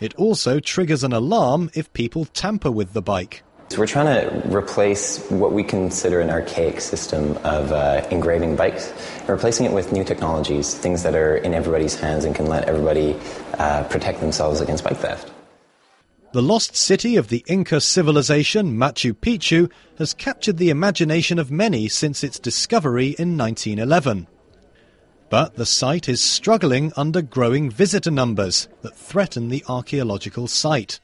It 0.00 0.14
also 0.14 0.60
triggers 0.60 1.02
an 1.02 1.12
alarm 1.12 1.70
if 1.74 1.92
people 1.92 2.24
tamper 2.26 2.70
with 2.70 2.92
the 2.92 3.02
bike. 3.02 3.42
So 3.70 3.78
we're 3.80 3.86
trying 3.86 4.06
to 4.06 4.56
replace 4.56 5.18
what 5.28 5.52
we 5.52 5.62
consider 5.62 6.20
an 6.20 6.30
archaic 6.30 6.80
system 6.80 7.36
of 7.44 7.70
uh, 7.70 8.06
engraving 8.10 8.56
bikes, 8.56 8.90
and 9.20 9.28
replacing 9.28 9.66
it 9.66 9.72
with 9.72 9.92
new 9.92 10.04
technologies, 10.04 10.74
things 10.74 11.02
that 11.02 11.14
are 11.14 11.36
in 11.36 11.52
everybody's 11.52 11.94
hands 11.94 12.24
and 12.24 12.34
can 12.34 12.46
let 12.46 12.64
everybody 12.64 13.14
uh, 13.58 13.84
protect 13.84 14.20
themselves 14.20 14.62
against 14.62 14.84
bike 14.84 14.96
theft. 14.96 15.30
The 16.30 16.42
lost 16.42 16.76
city 16.76 17.16
of 17.16 17.28
the 17.28 17.42
Inca 17.46 17.80
civilization, 17.80 18.76
Machu 18.76 19.14
Picchu, 19.14 19.70
has 19.96 20.12
captured 20.12 20.58
the 20.58 20.68
imagination 20.68 21.38
of 21.38 21.50
many 21.50 21.88
since 21.88 22.22
its 22.22 22.38
discovery 22.38 23.16
in 23.18 23.38
1911. 23.38 24.26
But 25.30 25.54
the 25.56 25.64
site 25.64 26.06
is 26.06 26.22
struggling 26.22 26.92
under 26.98 27.22
growing 27.22 27.70
visitor 27.70 28.10
numbers 28.10 28.68
that 28.82 28.94
threaten 28.94 29.48
the 29.48 29.64
archaeological 29.68 30.48
site. 30.48 31.00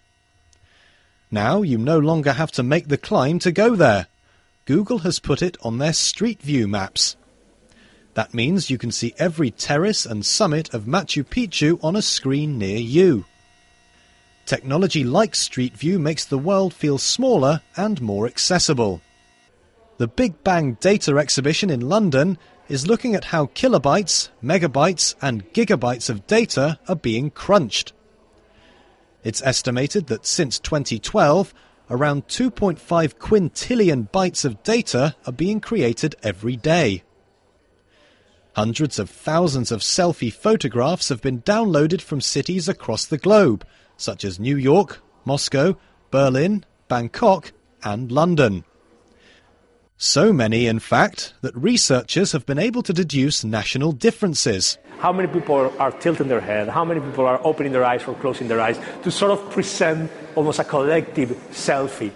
Now 1.31 1.63
you 1.63 1.79
no 1.79 1.99
longer 1.99 2.35
have 2.35 2.53
to 2.53 2.63
make 2.63 2.89
the 2.89 2.99
climb 2.99 3.39
to 3.41 3.51
go 3.51 3.75
there. 3.77 4.09
Google 4.67 4.99
has 4.99 5.21
put 5.21 5.41
it 5.41 5.57
on 5.63 5.79
their 5.79 5.95
Street 5.95 6.43
View 6.43 6.69
maps. 6.69 7.17
That 8.13 8.35
means 8.35 8.69
you 8.69 8.77
can 8.77 8.93
see 8.93 9.15
every 9.17 9.51
terrace 9.51 10.05
and 10.05 10.25
summit 10.25 10.75
of 10.75 10.85
Machu 10.85 11.25
Picchu 11.25 11.83
on 11.83 11.97
a 11.97 12.03
screen 12.03 12.59
near 12.59 12.79
you. 12.79 13.25
Technology 14.47 15.05
like 15.05 15.35
Street 15.35 15.77
View 15.77 15.99
makes 15.99 16.25
the 16.25 16.39
world 16.39 16.75
feel 16.75 16.99
smaller 16.99 17.63
and 17.77 18.01
more 18.03 18.27
accessible. 18.27 19.01
The 19.97 20.09
Big 20.09 20.43
Bang 20.45 20.77
Data 20.81 21.17
Exhibition 21.17 21.71
in 21.71 21.89
London 21.89 22.37
is 22.69 22.87
looking 22.87 23.15
at 23.15 23.27
how 23.27 23.47
kilobytes, 23.47 24.31
megabytes, 24.43 25.15
and 25.23 25.51
gigabytes 25.53 26.11
of 26.11 26.27
data 26.27 26.79
are 26.89 26.97
being 26.97 27.31
crunched. 27.31 27.93
It's 29.23 29.43
estimated 29.43 30.09
that 30.09 30.27
since 30.27 30.59
2012, 30.59 31.55
around 31.89 32.29
2.5 32.29 32.79
quintillion 33.17 34.11
bytes 34.11 34.45
of 34.45 34.63
data 34.63 35.17
are 35.27 35.33
being 35.33 35.61
created 35.61 36.17
every 36.23 36.57
day. 36.57 37.03
Hundreds 38.57 38.99
of 38.99 39.11
thousands 39.11 39.73
of 39.73 39.81
selfie 39.81 40.33
photographs 40.33 41.09
have 41.09 41.21
been 41.21 41.43
downloaded 41.43 42.01
from 42.01 42.21
cities 42.21 42.69
across 42.69 43.05
the 43.05 43.19
globe, 43.19 43.67
such 43.97 44.25
as 44.25 44.41
New 44.41 44.57
York, 44.57 45.01
Moscow, 45.25 45.77
Berlin, 46.11 46.65
Bangkok, 46.89 47.53
and 47.83 48.11
London. 48.11 48.65
So 49.97 50.33
many, 50.33 50.67
in 50.67 50.81
fact, 50.81 51.35
that 51.43 51.57
researchers 51.57 52.33
have 52.33 52.45
been 52.45 52.59
able 52.59 52.83
to 52.83 52.93
deduce 52.93 53.45
national 53.45 53.93
differences. 53.93 54.77
How 54.99 55.13
many 55.13 55.29
people 55.29 55.73
are 55.79 55.93
tilting 55.93 56.29
their 56.29 56.41
head? 56.41 56.69
How 56.69 56.85
many 56.85 57.01
people 57.01 57.27
are 57.27 57.41
opening 57.45 57.73
their 57.73 57.85
eyes 57.85 58.05
or 58.07 58.15
closing 58.15 58.49
their 58.49 58.61
eyes 58.61 58.79
to 59.03 59.11
sort 59.11 59.31
of 59.31 59.51
present 59.51 60.11
almost 60.35 60.59
a 60.59 60.65
collective 60.65 61.31
selfie? 61.53 62.13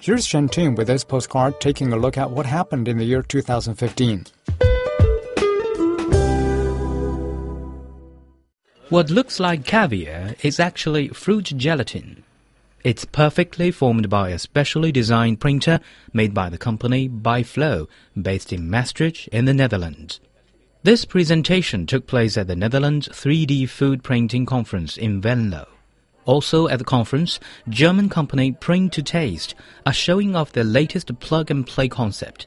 Here's 0.00 0.24
Shanting 0.24 0.76
with 0.76 0.86
this 0.86 1.02
postcard 1.02 1.60
taking 1.60 1.92
a 1.92 1.96
look 1.96 2.16
at 2.16 2.30
what 2.30 2.46
happened 2.46 2.86
in 2.86 2.98
the 2.98 3.04
year 3.04 3.20
2015. 3.20 4.26
What 8.90 9.10
looks 9.10 9.40
like 9.40 9.64
caviar 9.64 10.36
is 10.42 10.60
actually 10.60 11.08
fruit 11.08 11.52
gelatin. 11.56 12.22
It's 12.84 13.04
perfectly 13.04 13.72
formed 13.72 14.08
by 14.08 14.30
a 14.30 14.38
specially 14.38 14.92
designed 14.92 15.40
printer 15.40 15.80
made 16.12 16.32
by 16.32 16.48
the 16.48 16.58
company 16.58 17.08
byFlow, 17.08 17.88
based 18.20 18.52
in 18.52 18.70
Maastricht 18.70 19.26
in 19.28 19.46
the 19.46 19.52
Netherlands. 19.52 20.20
This 20.84 21.04
presentation 21.04 21.86
took 21.86 22.06
place 22.06 22.38
at 22.38 22.46
the 22.46 22.54
Netherlands 22.54 23.08
3D 23.08 23.68
Food 23.68 24.04
Printing 24.04 24.46
Conference 24.46 24.96
in 24.96 25.20
Venlo. 25.20 25.66
Also 26.28 26.68
at 26.68 26.78
the 26.78 26.84
conference, 26.84 27.40
German 27.70 28.10
company 28.10 28.52
Print 28.52 28.92
to 28.92 29.02
Taste 29.02 29.54
are 29.86 29.94
showing 29.94 30.36
off 30.36 30.52
their 30.52 30.62
latest 30.62 31.18
plug-and-play 31.20 31.88
concept. 31.88 32.46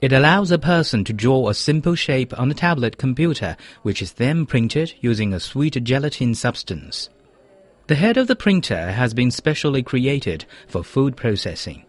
It 0.00 0.12
allows 0.12 0.50
a 0.50 0.58
person 0.58 1.04
to 1.04 1.12
draw 1.12 1.48
a 1.48 1.54
simple 1.54 1.94
shape 1.94 2.36
on 2.36 2.50
a 2.50 2.54
tablet 2.54 2.98
computer, 2.98 3.56
which 3.82 4.02
is 4.02 4.14
then 4.14 4.46
printed 4.46 4.94
using 5.00 5.32
a 5.32 5.38
sweet 5.38 5.82
gelatin 5.84 6.34
substance. 6.34 7.08
The 7.86 7.94
head 7.94 8.16
of 8.16 8.26
the 8.26 8.34
printer 8.34 8.90
has 8.90 9.14
been 9.14 9.30
specially 9.30 9.84
created 9.84 10.44
for 10.66 10.82
food 10.82 11.16
processing. 11.16 11.84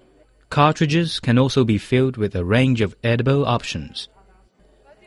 Cartridges 0.52 1.20
can 1.20 1.40
also 1.40 1.64
be 1.64 1.80
filled 1.80 2.18
with 2.18 2.36
a 2.36 2.46
range 2.46 2.82
of 2.82 2.96
edible 3.04 3.48
options. 3.48 4.10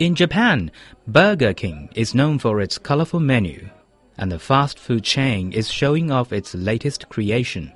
In 0.01 0.17
Japan, 0.17 0.73
Burger 1.07 1.55
King 1.55 1.91
is 1.95 2.13
known 2.13 2.41
for 2.41 2.61
its 2.61 2.77
colorful 2.77 3.21
menu, 3.21 3.71
and 4.19 4.33
the 4.33 4.39
fast 4.39 4.79
food 4.79 5.05
chain 5.05 5.53
is 5.53 5.71
showing 5.71 6.11
off 6.11 6.33
its 6.33 6.55
latest 6.55 7.09
creation. 7.09 7.73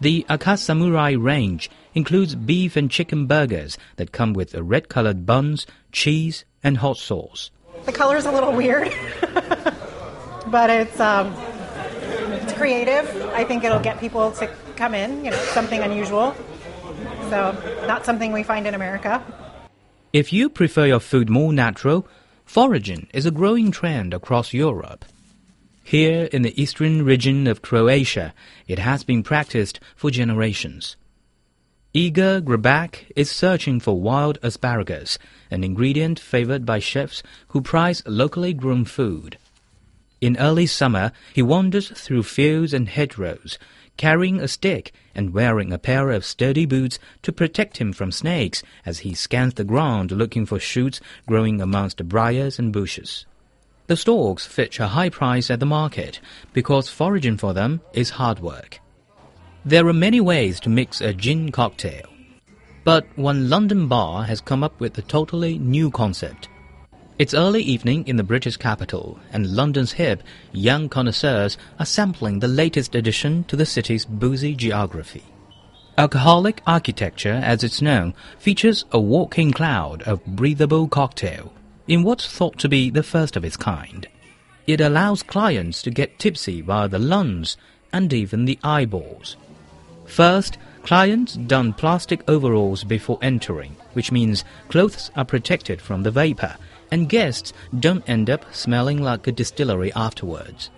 The 0.00 0.24
Akasamurai 0.28 1.20
range 1.22 1.70
includes 1.94 2.34
beef 2.34 2.76
and 2.76 2.90
chicken 2.90 3.26
burgers 3.26 3.76
that 3.96 4.12
come 4.12 4.32
with 4.32 4.54
red 4.54 4.88
colored 4.88 5.26
buns, 5.26 5.66
cheese, 5.92 6.44
and 6.62 6.78
hot 6.78 6.96
sauce. 6.96 7.50
The 7.84 7.92
color's 7.92 8.24
a 8.24 8.32
little 8.32 8.52
weird, 8.52 8.94
but 10.46 10.70
it's 10.70 10.98
um, 11.00 11.34
it's 12.32 12.52
creative. 12.52 13.06
I 13.34 13.44
think 13.44 13.64
it'll 13.64 13.80
get 13.80 14.00
people 14.00 14.30
to 14.32 14.50
come 14.76 14.94
in. 14.94 15.24
You 15.24 15.30
know, 15.30 15.36
something 15.36 15.80
unusual. 15.80 16.34
So 17.30 17.56
not 17.86 18.04
something 18.04 18.32
we 18.32 18.42
find 18.42 18.66
in 18.66 18.74
America. 18.74 19.22
If 20.12 20.32
you 20.32 20.48
prefer 20.48 20.86
your 20.86 21.00
food 21.00 21.28
more 21.28 21.52
natural, 21.52 22.06
foraging 22.44 23.08
is 23.12 23.26
a 23.26 23.30
growing 23.30 23.70
trend 23.70 24.14
across 24.14 24.52
Europe. 24.52 25.04
Here 25.86 26.30
in 26.32 26.40
the 26.40 26.60
eastern 26.60 27.04
region 27.04 27.46
of 27.46 27.60
Croatia, 27.60 28.32
it 28.66 28.78
has 28.78 29.04
been 29.04 29.22
practiced 29.22 29.80
for 29.94 30.10
generations. 30.10 30.96
Igor 31.92 32.40
Grabak 32.40 33.12
is 33.14 33.30
searching 33.30 33.78
for 33.80 34.00
wild 34.00 34.38
asparagus, 34.42 35.18
an 35.50 35.62
ingredient 35.62 36.18
favored 36.18 36.64
by 36.64 36.78
chefs 36.78 37.22
who 37.48 37.60
prize 37.60 38.02
locally 38.06 38.54
grown 38.54 38.86
food. 38.86 39.36
In 40.22 40.38
early 40.38 40.64
summer, 40.64 41.12
he 41.34 41.42
wanders 41.42 41.90
through 41.90 42.22
fields 42.22 42.72
and 42.72 42.88
hedgerows, 42.88 43.58
carrying 43.98 44.40
a 44.40 44.48
stick 44.48 44.90
and 45.14 45.34
wearing 45.34 45.70
a 45.70 45.78
pair 45.78 46.10
of 46.10 46.24
sturdy 46.24 46.64
boots 46.64 46.98
to 47.20 47.30
protect 47.30 47.76
him 47.76 47.92
from 47.92 48.10
snakes 48.10 48.62
as 48.86 49.00
he 49.00 49.12
scans 49.12 49.52
the 49.52 49.64
ground 49.64 50.12
looking 50.12 50.46
for 50.46 50.58
shoots 50.58 51.02
growing 51.28 51.60
amongst 51.60 51.98
the 51.98 52.04
briars 52.04 52.58
and 52.58 52.72
bushes. 52.72 53.26
The 53.86 53.96
stalks 53.96 54.46
fetch 54.46 54.80
a 54.80 54.88
high 54.88 55.10
price 55.10 55.50
at 55.50 55.60
the 55.60 55.66
market 55.66 56.18
because 56.54 56.88
foraging 56.88 57.36
for 57.36 57.52
them 57.52 57.82
is 57.92 58.10
hard 58.10 58.40
work. 58.40 58.80
There 59.62 59.86
are 59.86 59.92
many 59.92 60.22
ways 60.22 60.58
to 60.60 60.70
mix 60.70 61.02
a 61.02 61.12
gin 61.12 61.52
cocktail. 61.52 62.06
But 62.82 63.06
one 63.16 63.50
London 63.50 63.86
bar 63.86 64.24
has 64.24 64.40
come 64.40 64.64
up 64.64 64.80
with 64.80 64.96
a 64.96 65.02
totally 65.02 65.58
new 65.58 65.90
concept. 65.90 66.48
It's 67.18 67.34
early 67.34 67.62
evening 67.62 68.08
in 68.08 68.16
the 68.16 68.22
British 68.22 68.56
capital, 68.56 69.18
and 69.32 69.54
London's 69.54 69.92
hip, 69.92 70.22
young 70.52 70.88
connoisseurs 70.88 71.58
are 71.78 71.86
sampling 71.86 72.38
the 72.38 72.48
latest 72.48 72.94
addition 72.94 73.44
to 73.44 73.56
the 73.56 73.66
city's 73.66 74.06
boozy 74.06 74.54
geography. 74.54 75.24
Alcoholic 75.96 76.62
architecture, 76.66 77.40
as 77.44 77.62
it's 77.62 77.82
known, 77.82 78.14
features 78.38 78.84
a 78.92 79.00
walking 79.00 79.52
cloud 79.52 80.02
of 80.02 80.24
breathable 80.24 80.88
cocktail, 80.88 81.52
in 81.86 82.02
what's 82.02 82.26
thought 82.26 82.58
to 82.58 82.68
be 82.68 82.90
the 82.90 83.02
first 83.02 83.36
of 83.36 83.44
its 83.44 83.56
kind. 83.56 84.08
It 84.66 84.80
allows 84.80 85.22
clients 85.22 85.82
to 85.82 85.90
get 85.90 86.18
tipsy 86.18 86.60
via 86.60 86.88
the 86.88 86.98
lungs 86.98 87.56
and 87.92 88.12
even 88.12 88.44
the 88.44 88.58
eyeballs. 88.64 89.36
First, 90.06 90.58
clients 90.82 91.34
don 91.34 91.72
plastic 91.72 92.28
overalls 92.28 92.84
before 92.84 93.18
entering, 93.22 93.76
which 93.92 94.12
means 94.12 94.44
clothes 94.68 95.10
are 95.16 95.24
protected 95.24 95.80
from 95.80 96.02
the 96.02 96.10
vapor, 96.10 96.56
and 96.90 97.08
guests 97.08 97.52
don't 97.78 98.08
end 98.08 98.30
up 98.30 98.44
smelling 98.54 99.02
like 99.02 99.26
a 99.26 99.32
distillery 99.32 99.92
afterwards. 99.94 100.70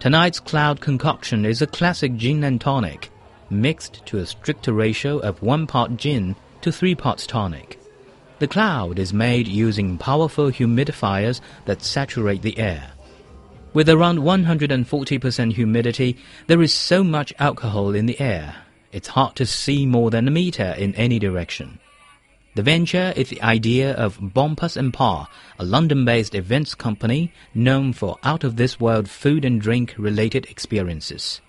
Tonight's 0.00 0.40
cloud 0.40 0.80
concoction 0.80 1.44
is 1.44 1.62
a 1.62 1.66
classic 1.66 2.16
gin 2.16 2.42
and 2.42 2.60
tonic, 2.60 3.10
mixed 3.50 4.04
to 4.06 4.18
a 4.18 4.26
stricter 4.26 4.72
ratio 4.72 5.18
of 5.18 5.42
one 5.42 5.66
part 5.66 5.96
gin 5.96 6.34
to 6.62 6.72
three 6.72 6.94
parts 6.94 7.26
tonic. 7.26 7.78
The 8.42 8.48
cloud 8.48 8.98
is 8.98 9.12
made 9.12 9.46
using 9.46 9.98
powerful 9.98 10.50
humidifiers 10.50 11.40
that 11.66 11.80
saturate 11.80 12.42
the 12.42 12.58
air. 12.58 12.90
With 13.72 13.88
around 13.88 14.18
140% 14.18 15.52
humidity, 15.52 16.16
there 16.48 16.60
is 16.60 16.72
so 16.74 17.04
much 17.04 17.32
alcohol 17.38 17.94
in 17.94 18.06
the 18.06 18.18
air, 18.18 18.56
it's 18.90 19.06
hard 19.06 19.36
to 19.36 19.46
see 19.46 19.86
more 19.86 20.10
than 20.10 20.26
a 20.26 20.32
meter 20.32 20.74
in 20.76 20.92
any 20.96 21.20
direction. 21.20 21.78
The 22.56 22.64
venture 22.64 23.12
is 23.14 23.28
the 23.28 23.42
idea 23.42 23.92
of 23.92 24.18
Bompas 24.18 24.76
and 24.76 24.92
Parr, 24.92 25.28
a 25.60 25.64
London-based 25.64 26.34
events 26.34 26.74
company 26.74 27.32
known 27.54 27.92
for 27.92 28.18
out-of-this-world 28.24 29.08
food 29.08 29.44
and 29.44 29.60
drink-related 29.60 30.46
experiences. 30.46 31.40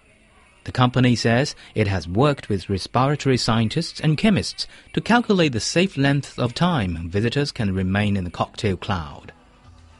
The 0.65 0.71
company 0.71 1.15
says 1.15 1.55
it 1.75 1.87
has 1.87 2.07
worked 2.07 2.47
with 2.47 2.69
respiratory 2.69 3.37
scientists 3.37 3.99
and 3.99 4.17
chemists 4.17 4.65
to 4.93 5.01
calculate 5.01 5.51
the 5.51 5.59
safe 5.59 5.97
length 5.97 6.39
of 6.39 6.53
time 6.53 7.09
visitors 7.09 7.51
can 7.51 7.73
remain 7.73 8.15
in 8.15 8.23
the 8.23 8.29
cocktail 8.29 8.77
cloud. 8.77 9.33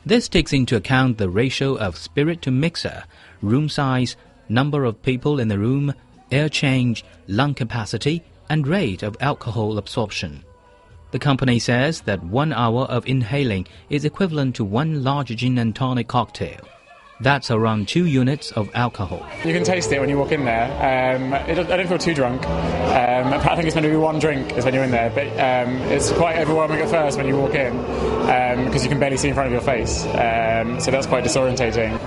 This 0.06 0.30
takes 0.30 0.54
into 0.54 0.76
account 0.76 1.18
the 1.18 1.30
ratio 1.30 1.76
of 1.78 1.98
spirit 1.98 2.42
to 2.44 2.52
mixer, 2.52 3.04
room 3.42 3.70
size, 3.70 4.16
number 4.50 4.86
of 4.86 5.02
people 5.02 5.40
in 5.40 5.48
the 5.48 5.60
room, 5.60 5.94
air 6.32 6.50
change, 6.50 7.04
lung 7.28 7.54
capacity, 7.54 8.24
and 8.50 8.68
rate 8.68 9.04
of 9.04 9.18
alcohol 9.20 9.78
absorption. 9.78 10.44
The 11.12 11.20
company 11.20 11.60
says 11.60 12.02
that 12.02 12.24
one 12.24 12.52
hour 12.54 12.84
of 12.86 13.06
inhaling 13.06 13.68
is 13.90 14.04
equivalent 14.04 14.56
to 14.56 14.64
one 14.64 15.04
large 15.04 15.36
gin 15.36 15.58
and 15.58 15.76
tonic 15.76 16.08
cocktail. 16.08 16.68
That's 17.24 17.50
around 17.50 17.88
two 17.88 18.06
units 18.06 18.52
of 18.52 18.70
alcohol. 18.74 19.26
You 19.46 19.54
can 19.54 19.64
taste 19.64 19.90
it 19.94 20.02
when 20.02 20.10
you 20.10 20.18
walk 20.18 20.34
in 20.34 20.44
there. 20.44 20.66
Um, 21.16 21.32
it, 21.34 21.58
I 21.58 21.78
don't 21.78 21.88
feel 21.88 21.98
too 21.98 22.14
drunk. 22.14 22.46
Um, 22.46 23.34
I 23.34 23.56
think 23.56 23.66
it's 23.66 23.76
meant 23.76 23.86
to 23.86 23.92
be 23.92 23.96
one 23.96 24.20
drink 24.20 24.52
is 24.58 24.66
when 24.66 24.74
you're 24.74 24.84
in 24.84 24.92
there, 24.92 25.10
but 25.10 25.28
um, 25.40 25.78
it's 25.84 26.12
quite 26.12 26.38
overwhelming 26.38 26.82
at 26.82 26.90
first 26.90 27.16
when 27.18 27.26
you 27.26 27.38
walk 27.38 27.56
in 27.56 27.78
because 27.78 28.82
um, 28.82 28.84
you 28.84 28.90
can 28.90 29.00
barely 29.00 29.16
see 29.16 29.30
in 29.30 29.36
front 29.36 29.48
of 29.48 29.54
your 29.54 29.62
face. 29.62 30.04
Um, 30.04 30.82
so 30.82 30.92
that's 30.92 31.08
quite 31.08 31.24
disorientating. 31.24 31.98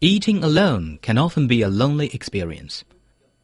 Eating 0.00 0.42
alone 0.42 0.98
can 1.00 1.16
often 1.16 1.46
be 1.46 1.62
a 1.62 1.68
lonely 1.68 2.12
experience. 2.12 2.82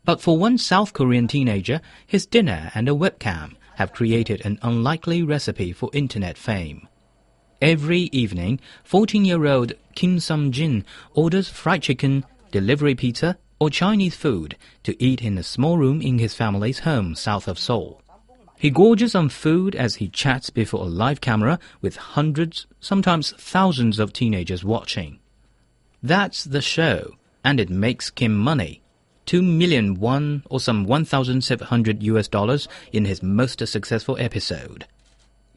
But 0.04 0.20
for 0.20 0.36
one 0.36 0.58
South 0.58 0.92
Korean 0.92 1.28
teenager, 1.28 1.80
his 2.08 2.26
dinner 2.26 2.72
and 2.74 2.88
a 2.88 2.92
webcam 2.92 3.54
have 3.76 3.92
created 3.92 4.44
an 4.44 4.58
unlikely 4.62 5.22
recipe 5.22 5.72
for 5.72 5.90
internet 5.92 6.36
fame. 6.36 6.88
Every 7.60 8.08
evening, 8.12 8.58
14-year-old 8.90 9.74
Kim 9.94 10.18
Sung-jin 10.18 10.82
orders 11.12 11.50
fried 11.50 11.82
chicken, 11.82 12.24
delivery 12.50 12.94
pizza, 12.94 13.36
or 13.58 13.68
Chinese 13.68 14.16
food 14.16 14.56
to 14.84 14.96
eat 15.02 15.20
in 15.20 15.36
a 15.36 15.42
small 15.42 15.76
room 15.76 16.00
in 16.00 16.18
his 16.18 16.34
family's 16.34 16.78
home 16.78 17.14
south 17.14 17.46
of 17.46 17.58
Seoul. 17.58 18.00
He 18.56 18.70
gorges 18.70 19.14
on 19.14 19.28
food 19.28 19.74
as 19.74 19.96
he 19.96 20.08
chats 20.08 20.48
before 20.48 20.86
a 20.86 20.88
live 20.88 21.20
camera 21.20 21.58
with 21.82 21.96
hundreds, 21.96 22.66
sometimes 22.80 23.32
thousands 23.32 23.98
of 23.98 24.14
teenagers 24.14 24.64
watching. 24.64 25.18
That's 26.02 26.44
the 26.44 26.62
show, 26.62 27.16
and 27.44 27.60
it 27.60 27.68
makes 27.68 28.08
Kim 28.08 28.38
money. 28.38 28.80
2 29.26 29.42
million 29.42 30.00
won 30.00 30.44
or 30.48 30.60
some 30.60 30.86
1,700 30.86 32.02
US 32.04 32.26
dollars 32.26 32.68
in 32.90 33.04
his 33.04 33.22
most 33.22 33.66
successful 33.68 34.16
episode. 34.18 34.86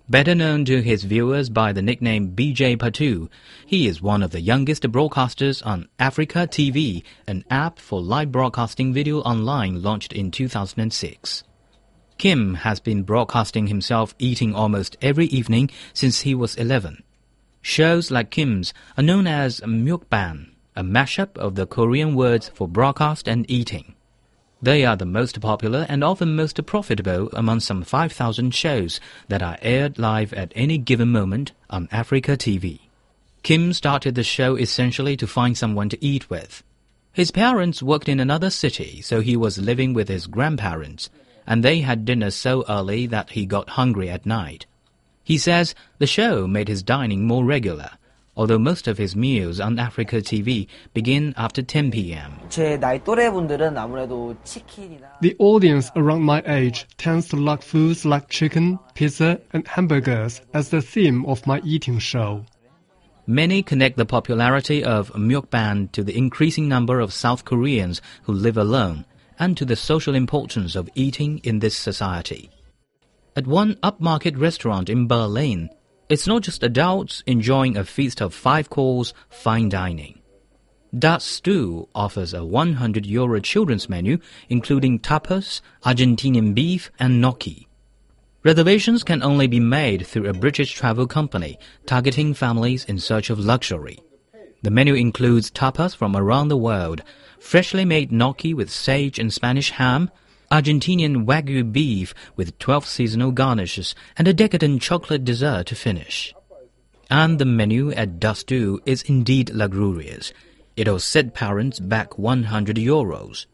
Better 0.10 0.36
known 0.36 0.66
to 0.66 0.82
his 0.82 1.06
viewers 1.06 1.50
by 1.50 1.72
the 1.72 1.82
nickname 1.82 2.36
BJ 2.36 2.76
Patu, 2.76 3.30
he 3.66 3.88
is 3.88 4.02
one 4.02 4.22
of 4.22 4.32
the 4.32 4.42
youngest 4.42 4.84
broadcasters 4.84 5.66
on 5.66 5.88
AfreecaTV, 5.98 7.04
an 7.26 7.46
app 7.50 7.80
for 7.80 8.02
live 8.02 8.30
broadcasting 8.30 8.94
video 8.94 9.20
online 9.20 9.82
launched 9.82 10.12
in 10.12 10.30
2006. 10.30 11.46
Kim 12.18 12.56
has 12.56 12.82
been 12.82 13.04
broadcasting 13.04 13.68
himself 13.68 14.14
eating 14.20 14.54
almost 14.54 14.98
every 15.02 15.28
evening 15.28 15.70
since 15.94 16.22
he 16.22 16.36
was 16.36 16.56
11. 16.56 17.02
Shows 17.62 18.12
like 18.12 18.30
Kim's 18.30 18.74
are 18.98 19.04
known 19.04 19.26
as 19.26 19.62
mukbang, 19.62 20.50
a 20.76 20.84
mashup 20.84 21.38
of 21.38 21.56
the 21.56 21.66
Korean 21.66 22.14
words 22.14 22.50
for 22.54 22.68
broadcast 22.68 23.30
and 23.30 23.50
eating. 23.50 23.96
They 24.64 24.86
are 24.86 24.96
the 24.96 25.06
most 25.06 25.42
popular 25.42 25.86
and 25.90 26.06
often 26.06 26.38
most 26.38 26.66
profitable 26.66 27.30
among 27.34 27.60
some 27.60 27.84
5,000 27.84 28.56
shows 28.56 29.02
that 29.28 29.44
are 29.44 29.58
aired 29.62 30.00
live 30.00 30.32
at 30.32 30.54
any 30.56 30.78
given 30.78 31.10
moment 31.10 31.52
on 31.70 31.88
AfreecaTV. 31.88 32.80
Kim 33.44 33.74
started 33.74 34.16
the 34.16 34.24
show 34.24 34.56
essentially 34.56 35.18
to 35.18 35.28
find 35.28 35.58
someone 35.58 35.90
to 35.90 36.02
eat 36.02 36.30
with. 36.30 36.64
His 37.12 37.30
parents 37.30 37.84
worked 37.84 38.08
in 38.08 38.22
another 38.22 38.50
city, 38.50 39.02
so 39.02 39.20
he 39.20 39.36
was 39.36 39.58
living 39.58 39.94
with 39.94 40.08
his 40.08 40.28
grandparents, 40.28 41.10
and 41.46 41.62
they 41.62 41.82
had 41.82 42.06
dinner 42.06 42.32
so 42.32 42.64
early 42.70 43.06
that 43.08 43.32
he 43.32 43.46
got 43.46 43.72
hungry 43.72 44.10
at 44.10 44.26
night. 44.26 44.66
He 45.26 45.38
says 45.38 45.76
the 45.98 46.08
show 46.08 46.48
made 46.48 46.70
his 46.70 46.84
dining 46.84 47.28
more 47.28 47.44
regular, 47.44 47.90
although 48.36 48.60
most 48.60 48.88
of 48.88 48.98
his 48.98 49.16
meals 49.16 49.60
on 49.60 49.78
AfreecaTV 49.78 50.68
begin 50.94 51.34
after 51.38 51.62
10 51.62 51.92
p.m. 51.92 52.34
The 55.22 55.36
audience 55.40 55.92
around 55.96 56.24
my 56.24 56.44
age 56.46 56.88
tends 56.98 57.30
to 57.30 57.36
like 57.36 57.62
foods 57.62 58.06
like 58.06 58.30
chicken, 58.30 58.80
pizza, 58.96 59.40
and 59.52 59.68
hamburgers 59.68 60.42
as 60.54 60.70
the 60.70 60.82
theme 60.82 61.26
of 61.26 61.46
my 61.48 61.62
eating 61.64 62.00
show. 62.00 62.46
Many 63.26 63.64
connect 63.64 63.96
the 63.96 64.06
popularity 64.06 64.84
of 64.84 65.10
mukbang 65.14 65.92
to 65.94 66.04
the 66.04 66.18
increasing 66.18 66.68
number 66.68 67.00
of 67.00 67.14
South 67.14 67.46
Koreans 67.46 68.02
who 68.24 68.34
live 68.34 68.58
alone 68.58 69.06
and 69.40 69.56
to 69.58 69.66
the 69.66 69.78
social 69.78 70.14
importance 70.14 70.76
of 70.76 70.90
eating 70.94 71.40
in 71.40 71.60
this 71.60 71.78
society. 71.78 72.50
At 73.36 73.48
one 73.48 73.76
upmarket 73.76 74.40
restaurant 74.40 74.90
in 74.90 75.08
Berlin, 75.08 75.70
it's 76.14 76.28
not 76.28 76.44
just 76.44 76.62
adults 76.62 77.24
enjoying 77.26 77.76
a 77.76 77.84
feast 77.84 78.22
of 78.22 78.36
five 78.36 78.70
course 78.70 79.16
fine 79.30 79.68
dining. 79.68 80.20
Das 80.96 81.26
Stue 81.26 81.90
offers 81.96 82.36
a 82.36 82.46
100 82.46 83.04
euro 83.08 83.40
children's 83.40 83.90
menu, 83.90 84.20
including 84.48 85.00
tapas, 85.00 85.60
Argentinian 85.84 86.54
beef, 86.54 86.92
and 87.00 87.20
gnocchi. 87.20 87.68
Reservations 88.44 89.04
can 89.04 89.24
only 89.24 89.48
be 89.48 89.60
made 89.60 90.06
through 90.06 90.28
a 90.28 90.34
British 90.34 90.74
travel 90.74 91.08
company 91.08 91.58
targeting 91.88 92.36
families 92.36 92.86
in 92.86 93.00
search 93.00 93.32
of 93.32 93.40
luxury. 93.40 94.00
The 94.62 94.70
menu 94.70 94.94
includes 94.94 95.50
tapas 95.50 95.96
from 95.96 96.16
around 96.16 96.50
the 96.50 96.58
world, 96.58 97.02
freshly 97.40 97.86
made 97.86 98.12
gnocchi 98.12 98.54
with 98.54 98.70
sage 98.70 99.18
and 99.18 99.34
Spanish 99.34 99.72
ham, 99.72 100.12
Argentinian 100.54 101.26
Wagyu 101.26 101.72
beef 101.72 102.14
with 102.36 102.60
12 102.60 102.86
seasonal 102.86 103.32
garnishes, 103.32 103.96
and 104.16 104.28
a 104.28 104.36
decadent 104.36 104.84
chocolate 104.84 105.26
dessert 105.26 105.66
to 105.66 105.76
finish. 105.76 106.32
And 107.10 107.40
the 107.40 107.46
menu 107.46 107.92
at 107.94 108.24
Stue 108.38 108.80
is 108.86 109.02
indeed 109.02 109.50
luxurious. 109.50 110.32
It'll 110.78 111.00
set 111.00 111.34
parents 111.34 111.80
back 111.80 112.20
100 112.20 112.76
euros. 112.76 113.48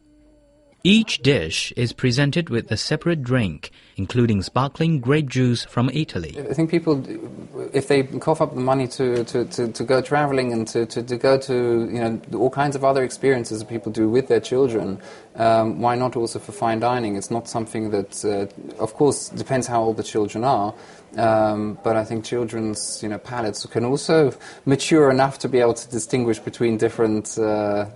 Each 0.82 1.18
dish 1.22 1.72
is 1.76 1.92
presented 1.92 2.48
with 2.48 2.70
a 2.72 2.76
separate 2.76 3.22
drink, 3.22 3.70
including 3.96 4.40
sparkling 4.40 4.98
grape 5.00 5.28
juice 5.28 5.62
from 5.64 5.90
Italy. 5.92 6.34
I 6.38 6.54
think 6.54 6.70
people, 6.70 7.04
if 7.74 7.88
they 7.88 8.04
cough 8.04 8.40
up 8.40 8.54
the 8.54 8.62
money 8.62 8.88
to, 8.88 9.22
to, 9.24 9.44
to, 9.44 9.70
to 9.72 9.84
go 9.84 10.00
traveling 10.00 10.54
and 10.54 10.66
to, 10.68 10.86
to, 10.86 11.02
to, 11.02 11.16
go 11.18 11.36
to 11.36 11.54
you 11.92 11.98
know 12.00 12.20
all 12.32 12.48
kinds 12.48 12.76
of 12.76 12.84
other 12.84 13.02
experiences 13.02 13.58
that 13.58 13.68
people 13.68 13.92
do 13.92 14.08
with 14.08 14.28
their 14.28 14.40
children, 14.40 14.98
um, 15.40 15.80
why 15.80 15.94
not 15.96 16.16
also 16.16 16.38
for 16.38 16.52
fine 16.52 16.80
dining? 16.80 17.16
It's 17.16 17.30
not 17.30 17.48
something 17.48 17.90
that, 17.90 18.24
uh, 18.24 18.82
of 18.82 18.92
course, 18.94 19.30
depends 19.30 19.66
how 19.66 19.82
old 19.82 19.96
the 19.96 20.02
children 20.02 20.44
are. 20.44 20.74
Um, 21.16 21.78
but 21.82 21.96
I 21.96 22.04
think 22.04 22.24
children's 22.24 23.02
you 23.02 23.08
know 23.08 23.18
palates 23.18 23.66
can 23.66 23.84
also 23.84 24.32
mature 24.64 25.10
enough 25.10 25.38
to 25.40 25.48
be 25.48 25.58
able 25.58 25.74
to 25.74 25.90
distinguish 25.90 26.38
between 26.38 26.76
different 26.76 27.36
uh, 27.36 27.86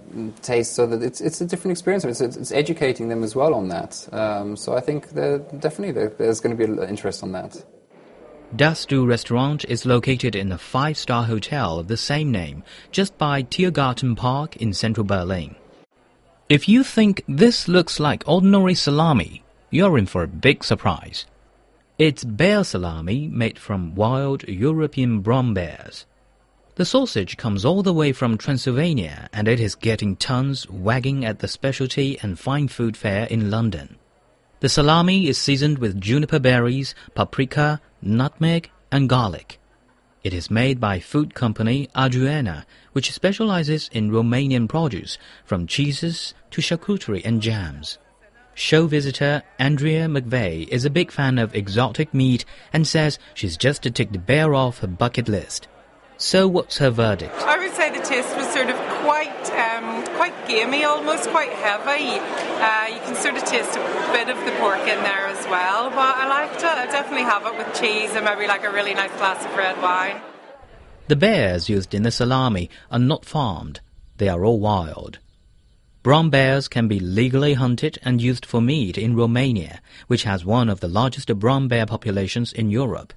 tastes, 0.42 0.74
so 0.74 0.86
that 0.86 1.00
it's 1.00 1.20
it's 1.20 1.40
a 1.40 1.46
different 1.46 1.72
experience. 1.72 2.04
It's, 2.04 2.36
it's 2.36 2.50
educating 2.50 3.08
them 3.08 3.22
as 3.22 3.36
well 3.36 3.54
on 3.54 3.68
that. 3.68 4.08
Um, 4.10 4.56
so 4.56 4.76
I 4.76 4.80
think 4.80 5.14
definitely 5.14 5.92
there's 5.92 6.40
going 6.40 6.56
to 6.56 6.66
be 6.66 6.82
interest 6.88 7.22
on 7.22 7.32
that. 7.32 7.64
Das 8.56 8.80
Stue 8.80 9.06
restaurant 9.06 9.64
is 9.68 9.84
located 9.86 10.34
in 10.34 10.52
a 10.52 10.58
five-star 10.58 11.24
hotel 11.24 11.78
of 11.78 11.88
the 11.88 11.96
same 11.96 12.30
name, 12.30 12.62
just 12.90 13.16
by 13.18 13.42
Tiergarten 13.42 14.16
Park 14.16 14.56
in 14.56 14.72
central 14.72 15.04
Berlin. 15.04 15.56
If 16.50 16.68
you 16.68 16.84
think 16.84 17.24
this 17.26 17.68
looks 17.68 17.98
like 17.98 18.22
ordinary 18.26 18.74
salami, 18.74 19.42
you're 19.70 19.96
in 19.96 20.04
for 20.04 20.22
a 20.22 20.28
big 20.28 20.62
surprise. 20.62 21.24
It's 21.98 22.22
bear 22.22 22.64
salami 22.64 23.28
made 23.28 23.58
from 23.58 23.94
wild 23.94 24.46
European 24.46 25.20
brown 25.20 25.54
bears. 25.54 26.04
The 26.74 26.84
sausage 26.84 27.38
comes 27.38 27.64
all 27.64 27.82
the 27.82 27.94
way 27.94 28.12
from 28.12 28.36
Transylvania 28.36 29.30
and 29.32 29.48
it 29.48 29.58
is 29.58 29.74
getting 29.74 30.16
tons 30.16 30.68
wagging 30.68 31.24
at 31.24 31.38
the 31.38 31.48
specialty 31.48 32.18
and 32.20 32.38
fine 32.38 32.68
food 32.68 32.94
fair 32.94 33.24
in 33.26 33.50
London. 33.50 33.96
The 34.60 34.68
salami 34.68 35.28
is 35.28 35.38
seasoned 35.38 35.78
with 35.78 36.00
juniper 36.00 36.38
berries, 36.38 36.94
paprika, 37.14 37.80
nutmeg, 38.02 38.70
and 38.92 39.08
garlic. 39.08 39.58
It 40.24 40.32
is 40.32 40.50
made 40.50 40.80
by 40.80 41.00
food 41.00 41.34
company 41.34 41.90
Adriana, 41.94 42.64
which 42.92 43.12
specializes 43.12 43.90
in 43.92 44.10
Romanian 44.10 44.66
produce, 44.66 45.18
from 45.44 45.66
cheeses 45.66 46.32
to 46.50 46.62
charcuterie 46.62 47.20
and 47.26 47.42
jams. 47.42 47.98
Show 48.54 48.86
visitor 48.86 49.42
Andrea 49.58 50.06
McVeigh 50.06 50.66
is 50.68 50.86
a 50.86 50.90
big 50.90 51.10
fan 51.10 51.38
of 51.38 51.54
exotic 51.54 52.14
meat 52.14 52.46
and 52.72 52.86
says 52.86 53.18
she's 53.34 53.58
just 53.58 53.82
to 53.82 53.90
tick 53.90 54.12
the 54.12 54.18
bear 54.18 54.54
off 54.54 54.78
her 54.78 54.86
bucket 54.86 55.28
list. 55.28 55.68
So 56.16 56.46
what's 56.46 56.78
her 56.78 56.90
verdict? 56.90 57.34
I 57.40 57.58
would 57.58 57.74
say 57.74 57.90
the 57.90 58.04
taste 58.04 58.36
was 58.36 58.46
sort 58.52 58.70
of 58.70 58.76
quite, 59.02 59.50
um, 59.50 60.06
quite 60.16 60.34
gamey, 60.46 60.84
almost 60.84 61.28
quite 61.30 61.50
heavy. 61.50 62.18
Uh, 62.18 62.86
you 62.94 63.00
can 63.00 63.16
sort 63.16 63.36
of 63.36 63.44
taste 63.44 63.76
a 63.76 64.12
bit 64.12 64.28
of 64.28 64.38
the 64.44 64.52
pork 64.60 64.80
in 64.80 65.02
there 65.02 65.26
as 65.26 65.44
well, 65.48 65.90
but 65.90 66.16
I 66.16 66.28
liked 66.28 66.62
it. 66.62 66.64
I 66.64 66.86
definitely 66.86 67.24
have 67.24 67.44
it 67.46 67.58
with 67.58 67.74
cheese 67.78 68.14
and 68.14 68.24
maybe 68.24 68.46
like 68.46 68.64
a 68.64 68.70
really 68.70 68.94
nice 68.94 69.12
glass 69.12 69.44
of 69.44 69.54
red 69.56 69.80
wine. 69.82 70.20
The 71.08 71.16
bears 71.16 71.68
used 71.68 71.92
in 71.92 72.04
the 72.04 72.10
salami 72.10 72.70
are 72.90 72.98
not 72.98 73.24
farmed; 73.24 73.80
they 74.16 74.28
are 74.28 74.44
all 74.44 74.60
wild. 74.60 75.18
Brown 76.04 76.30
bears 76.30 76.68
can 76.68 76.86
be 76.86 77.00
legally 77.00 77.54
hunted 77.54 77.98
and 78.02 78.22
used 78.22 78.46
for 78.46 78.60
meat 78.60 78.96
in 78.96 79.16
Romania, 79.16 79.80
which 80.06 80.24
has 80.24 80.44
one 80.44 80.68
of 80.68 80.80
the 80.80 80.88
largest 80.88 81.34
brown 81.38 81.66
bear 81.66 81.86
populations 81.86 82.52
in 82.52 82.70
Europe. 82.70 83.12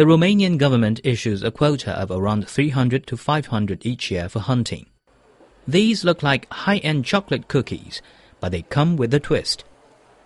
The 0.00 0.06
Romanian 0.06 0.56
government 0.56 1.02
issues 1.04 1.42
a 1.42 1.50
quota 1.50 1.90
of 1.90 2.10
around 2.10 2.48
300 2.48 3.06
to 3.06 3.18
500 3.18 3.84
each 3.84 4.10
year 4.10 4.30
for 4.30 4.38
hunting. 4.38 4.86
These 5.68 6.04
look 6.04 6.22
like 6.22 6.50
high-end 6.50 7.04
chocolate 7.04 7.48
cookies, 7.48 8.00
but 8.40 8.50
they 8.50 8.62
come 8.62 8.96
with 8.96 9.12
a 9.12 9.20
twist. 9.20 9.64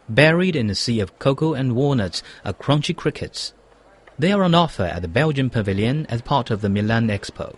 Buried 0.08 0.54
in 0.54 0.70
a 0.70 0.76
sea 0.76 1.00
of 1.00 1.18
cocoa 1.18 1.54
and 1.54 1.74
walnuts 1.74 2.22
are 2.44 2.52
crunchy 2.52 2.94
crickets. 2.94 3.52
They 4.16 4.30
are 4.30 4.44
on 4.44 4.54
offer 4.54 4.84
at 4.84 5.02
the 5.02 5.08
Belgian 5.08 5.50
Pavilion 5.50 6.06
as 6.06 6.22
part 6.22 6.52
of 6.52 6.60
the 6.60 6.68
Milan 6.68 7.08
Expo. 7.08 7.56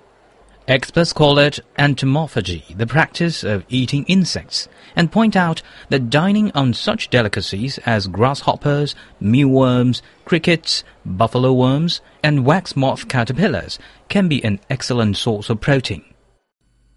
Experts 0.69 1.13
call 1.13 1.39
it 1.39 1.61
entomophagy, 1.79 2.77
the 2.77 2.89
practice 2.89 3.45
of 3.45 3.65
eating 3.69 4.05
insects, 4.09 4.67
and 4.97 5.13
point 5.13 5.37
out 5.37 5.63
that 5.91 6.11
dining 6.11 6.51
on 6.57 6.75
such 6.75 7.09
delicacies 7.09 7.79
as 7.87 8.09
grasshoppers, 8.09 8.97
mealworms, 9.21 10.03
crickets, 10.25 10.83
buffalo 11.05 11.53
worms, 11.53 12.01
and 12.21 12.45
wax 12.45 12.75
moth 12.75 13.07
caterpillars 13.07 13.79
can 14.09 14.27
be 14.27 14.43
an 14.43 14.59
excellent 14.69 15.17
source 15.17 15.49
of 15.51 15.61
protein. 15.61 16.03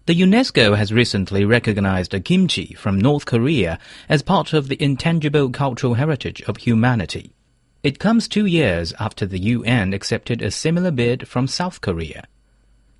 The 0.06 0.20
UNESCO 0.20 0.76
has 0.76 0.92
recently 0.92 1.44
recognized 1.44 2.12
a 2.12 2.18
kimchi 2.18 2.74
from 2.74 2.98
North 2.98 3.24
Korea 3.24 3.78
as 4.08 4.22
part 4.22 4.52
of 4.52 4.66
the 4.66 4.82
intangible 4.82 5.48
cultural 5.48 5.94
heritage 5.94 6.42
of 6.42 6.56
humanity. 6.56 7.36
It 7.84 8.00
comes 8.00 8.26
two 8.26 8.46
years 8.46 8.92
after 8.98 9.26
the 9.26 9.38
UN 9.38 9.92
accepted 9.92 10.42
a 10.42 10.50
similar 10.50 10.90
bid 10.90 11.28
from 11.28 11.46
South 11.46 11.80
Korea. 11.80 12.24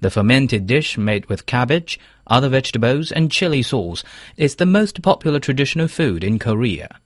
The 0.00 0.10
fermented 0.10 0.66
dish 0.66 0.96
made 0.96 1.26
with 1.26 1.46
cabbage, 1.46 2.00
other 2.26 2.48
vegetables, 2.48 3.12
and 3.12 3.30
chili 3.30 3.62
sauce 3.62 4.02
is 4.36 4.56
the 4.56 4.66
most 4.66 5.02
popular 5.02 5.38
traditional 5.38 5.88
food 5.88 6.24
in 6.24 6.38
Korea. 6.38 6.98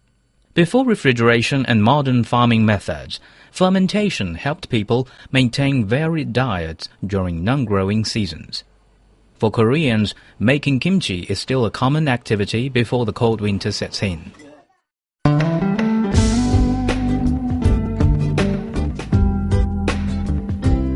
Before 0.54 0.85
refrigeration 0.85 1.66
and 1.66 1.83
modern 1.83 2.22
farming 2.22 2.64
methods, 2.64 3.18
fermentation 3.50 4.37
helped 4.37 4.68
people 4.68 5.09
maintain 5.33 5.85
varied 5.85 6.33
diets 6.33 6.88
during 7.04 7.42
non-growing 7.42 8.04
seasons. 8.04 8.62
For 9.40 9.50
Koreans, 9.50 10.14
making 10.38 10.78
kimchi 10.78 11.22
is 11.22 11.40
still 11.40 11.66
a 11.66 11.72
common 11.72 12.07
activity 12.07 12.68
before 12.68 13.04
the 13.04 13.12
cold 13.12 13.40
winter 13.40 13.72
sets 13.72 14.00
in. 14.00 14.30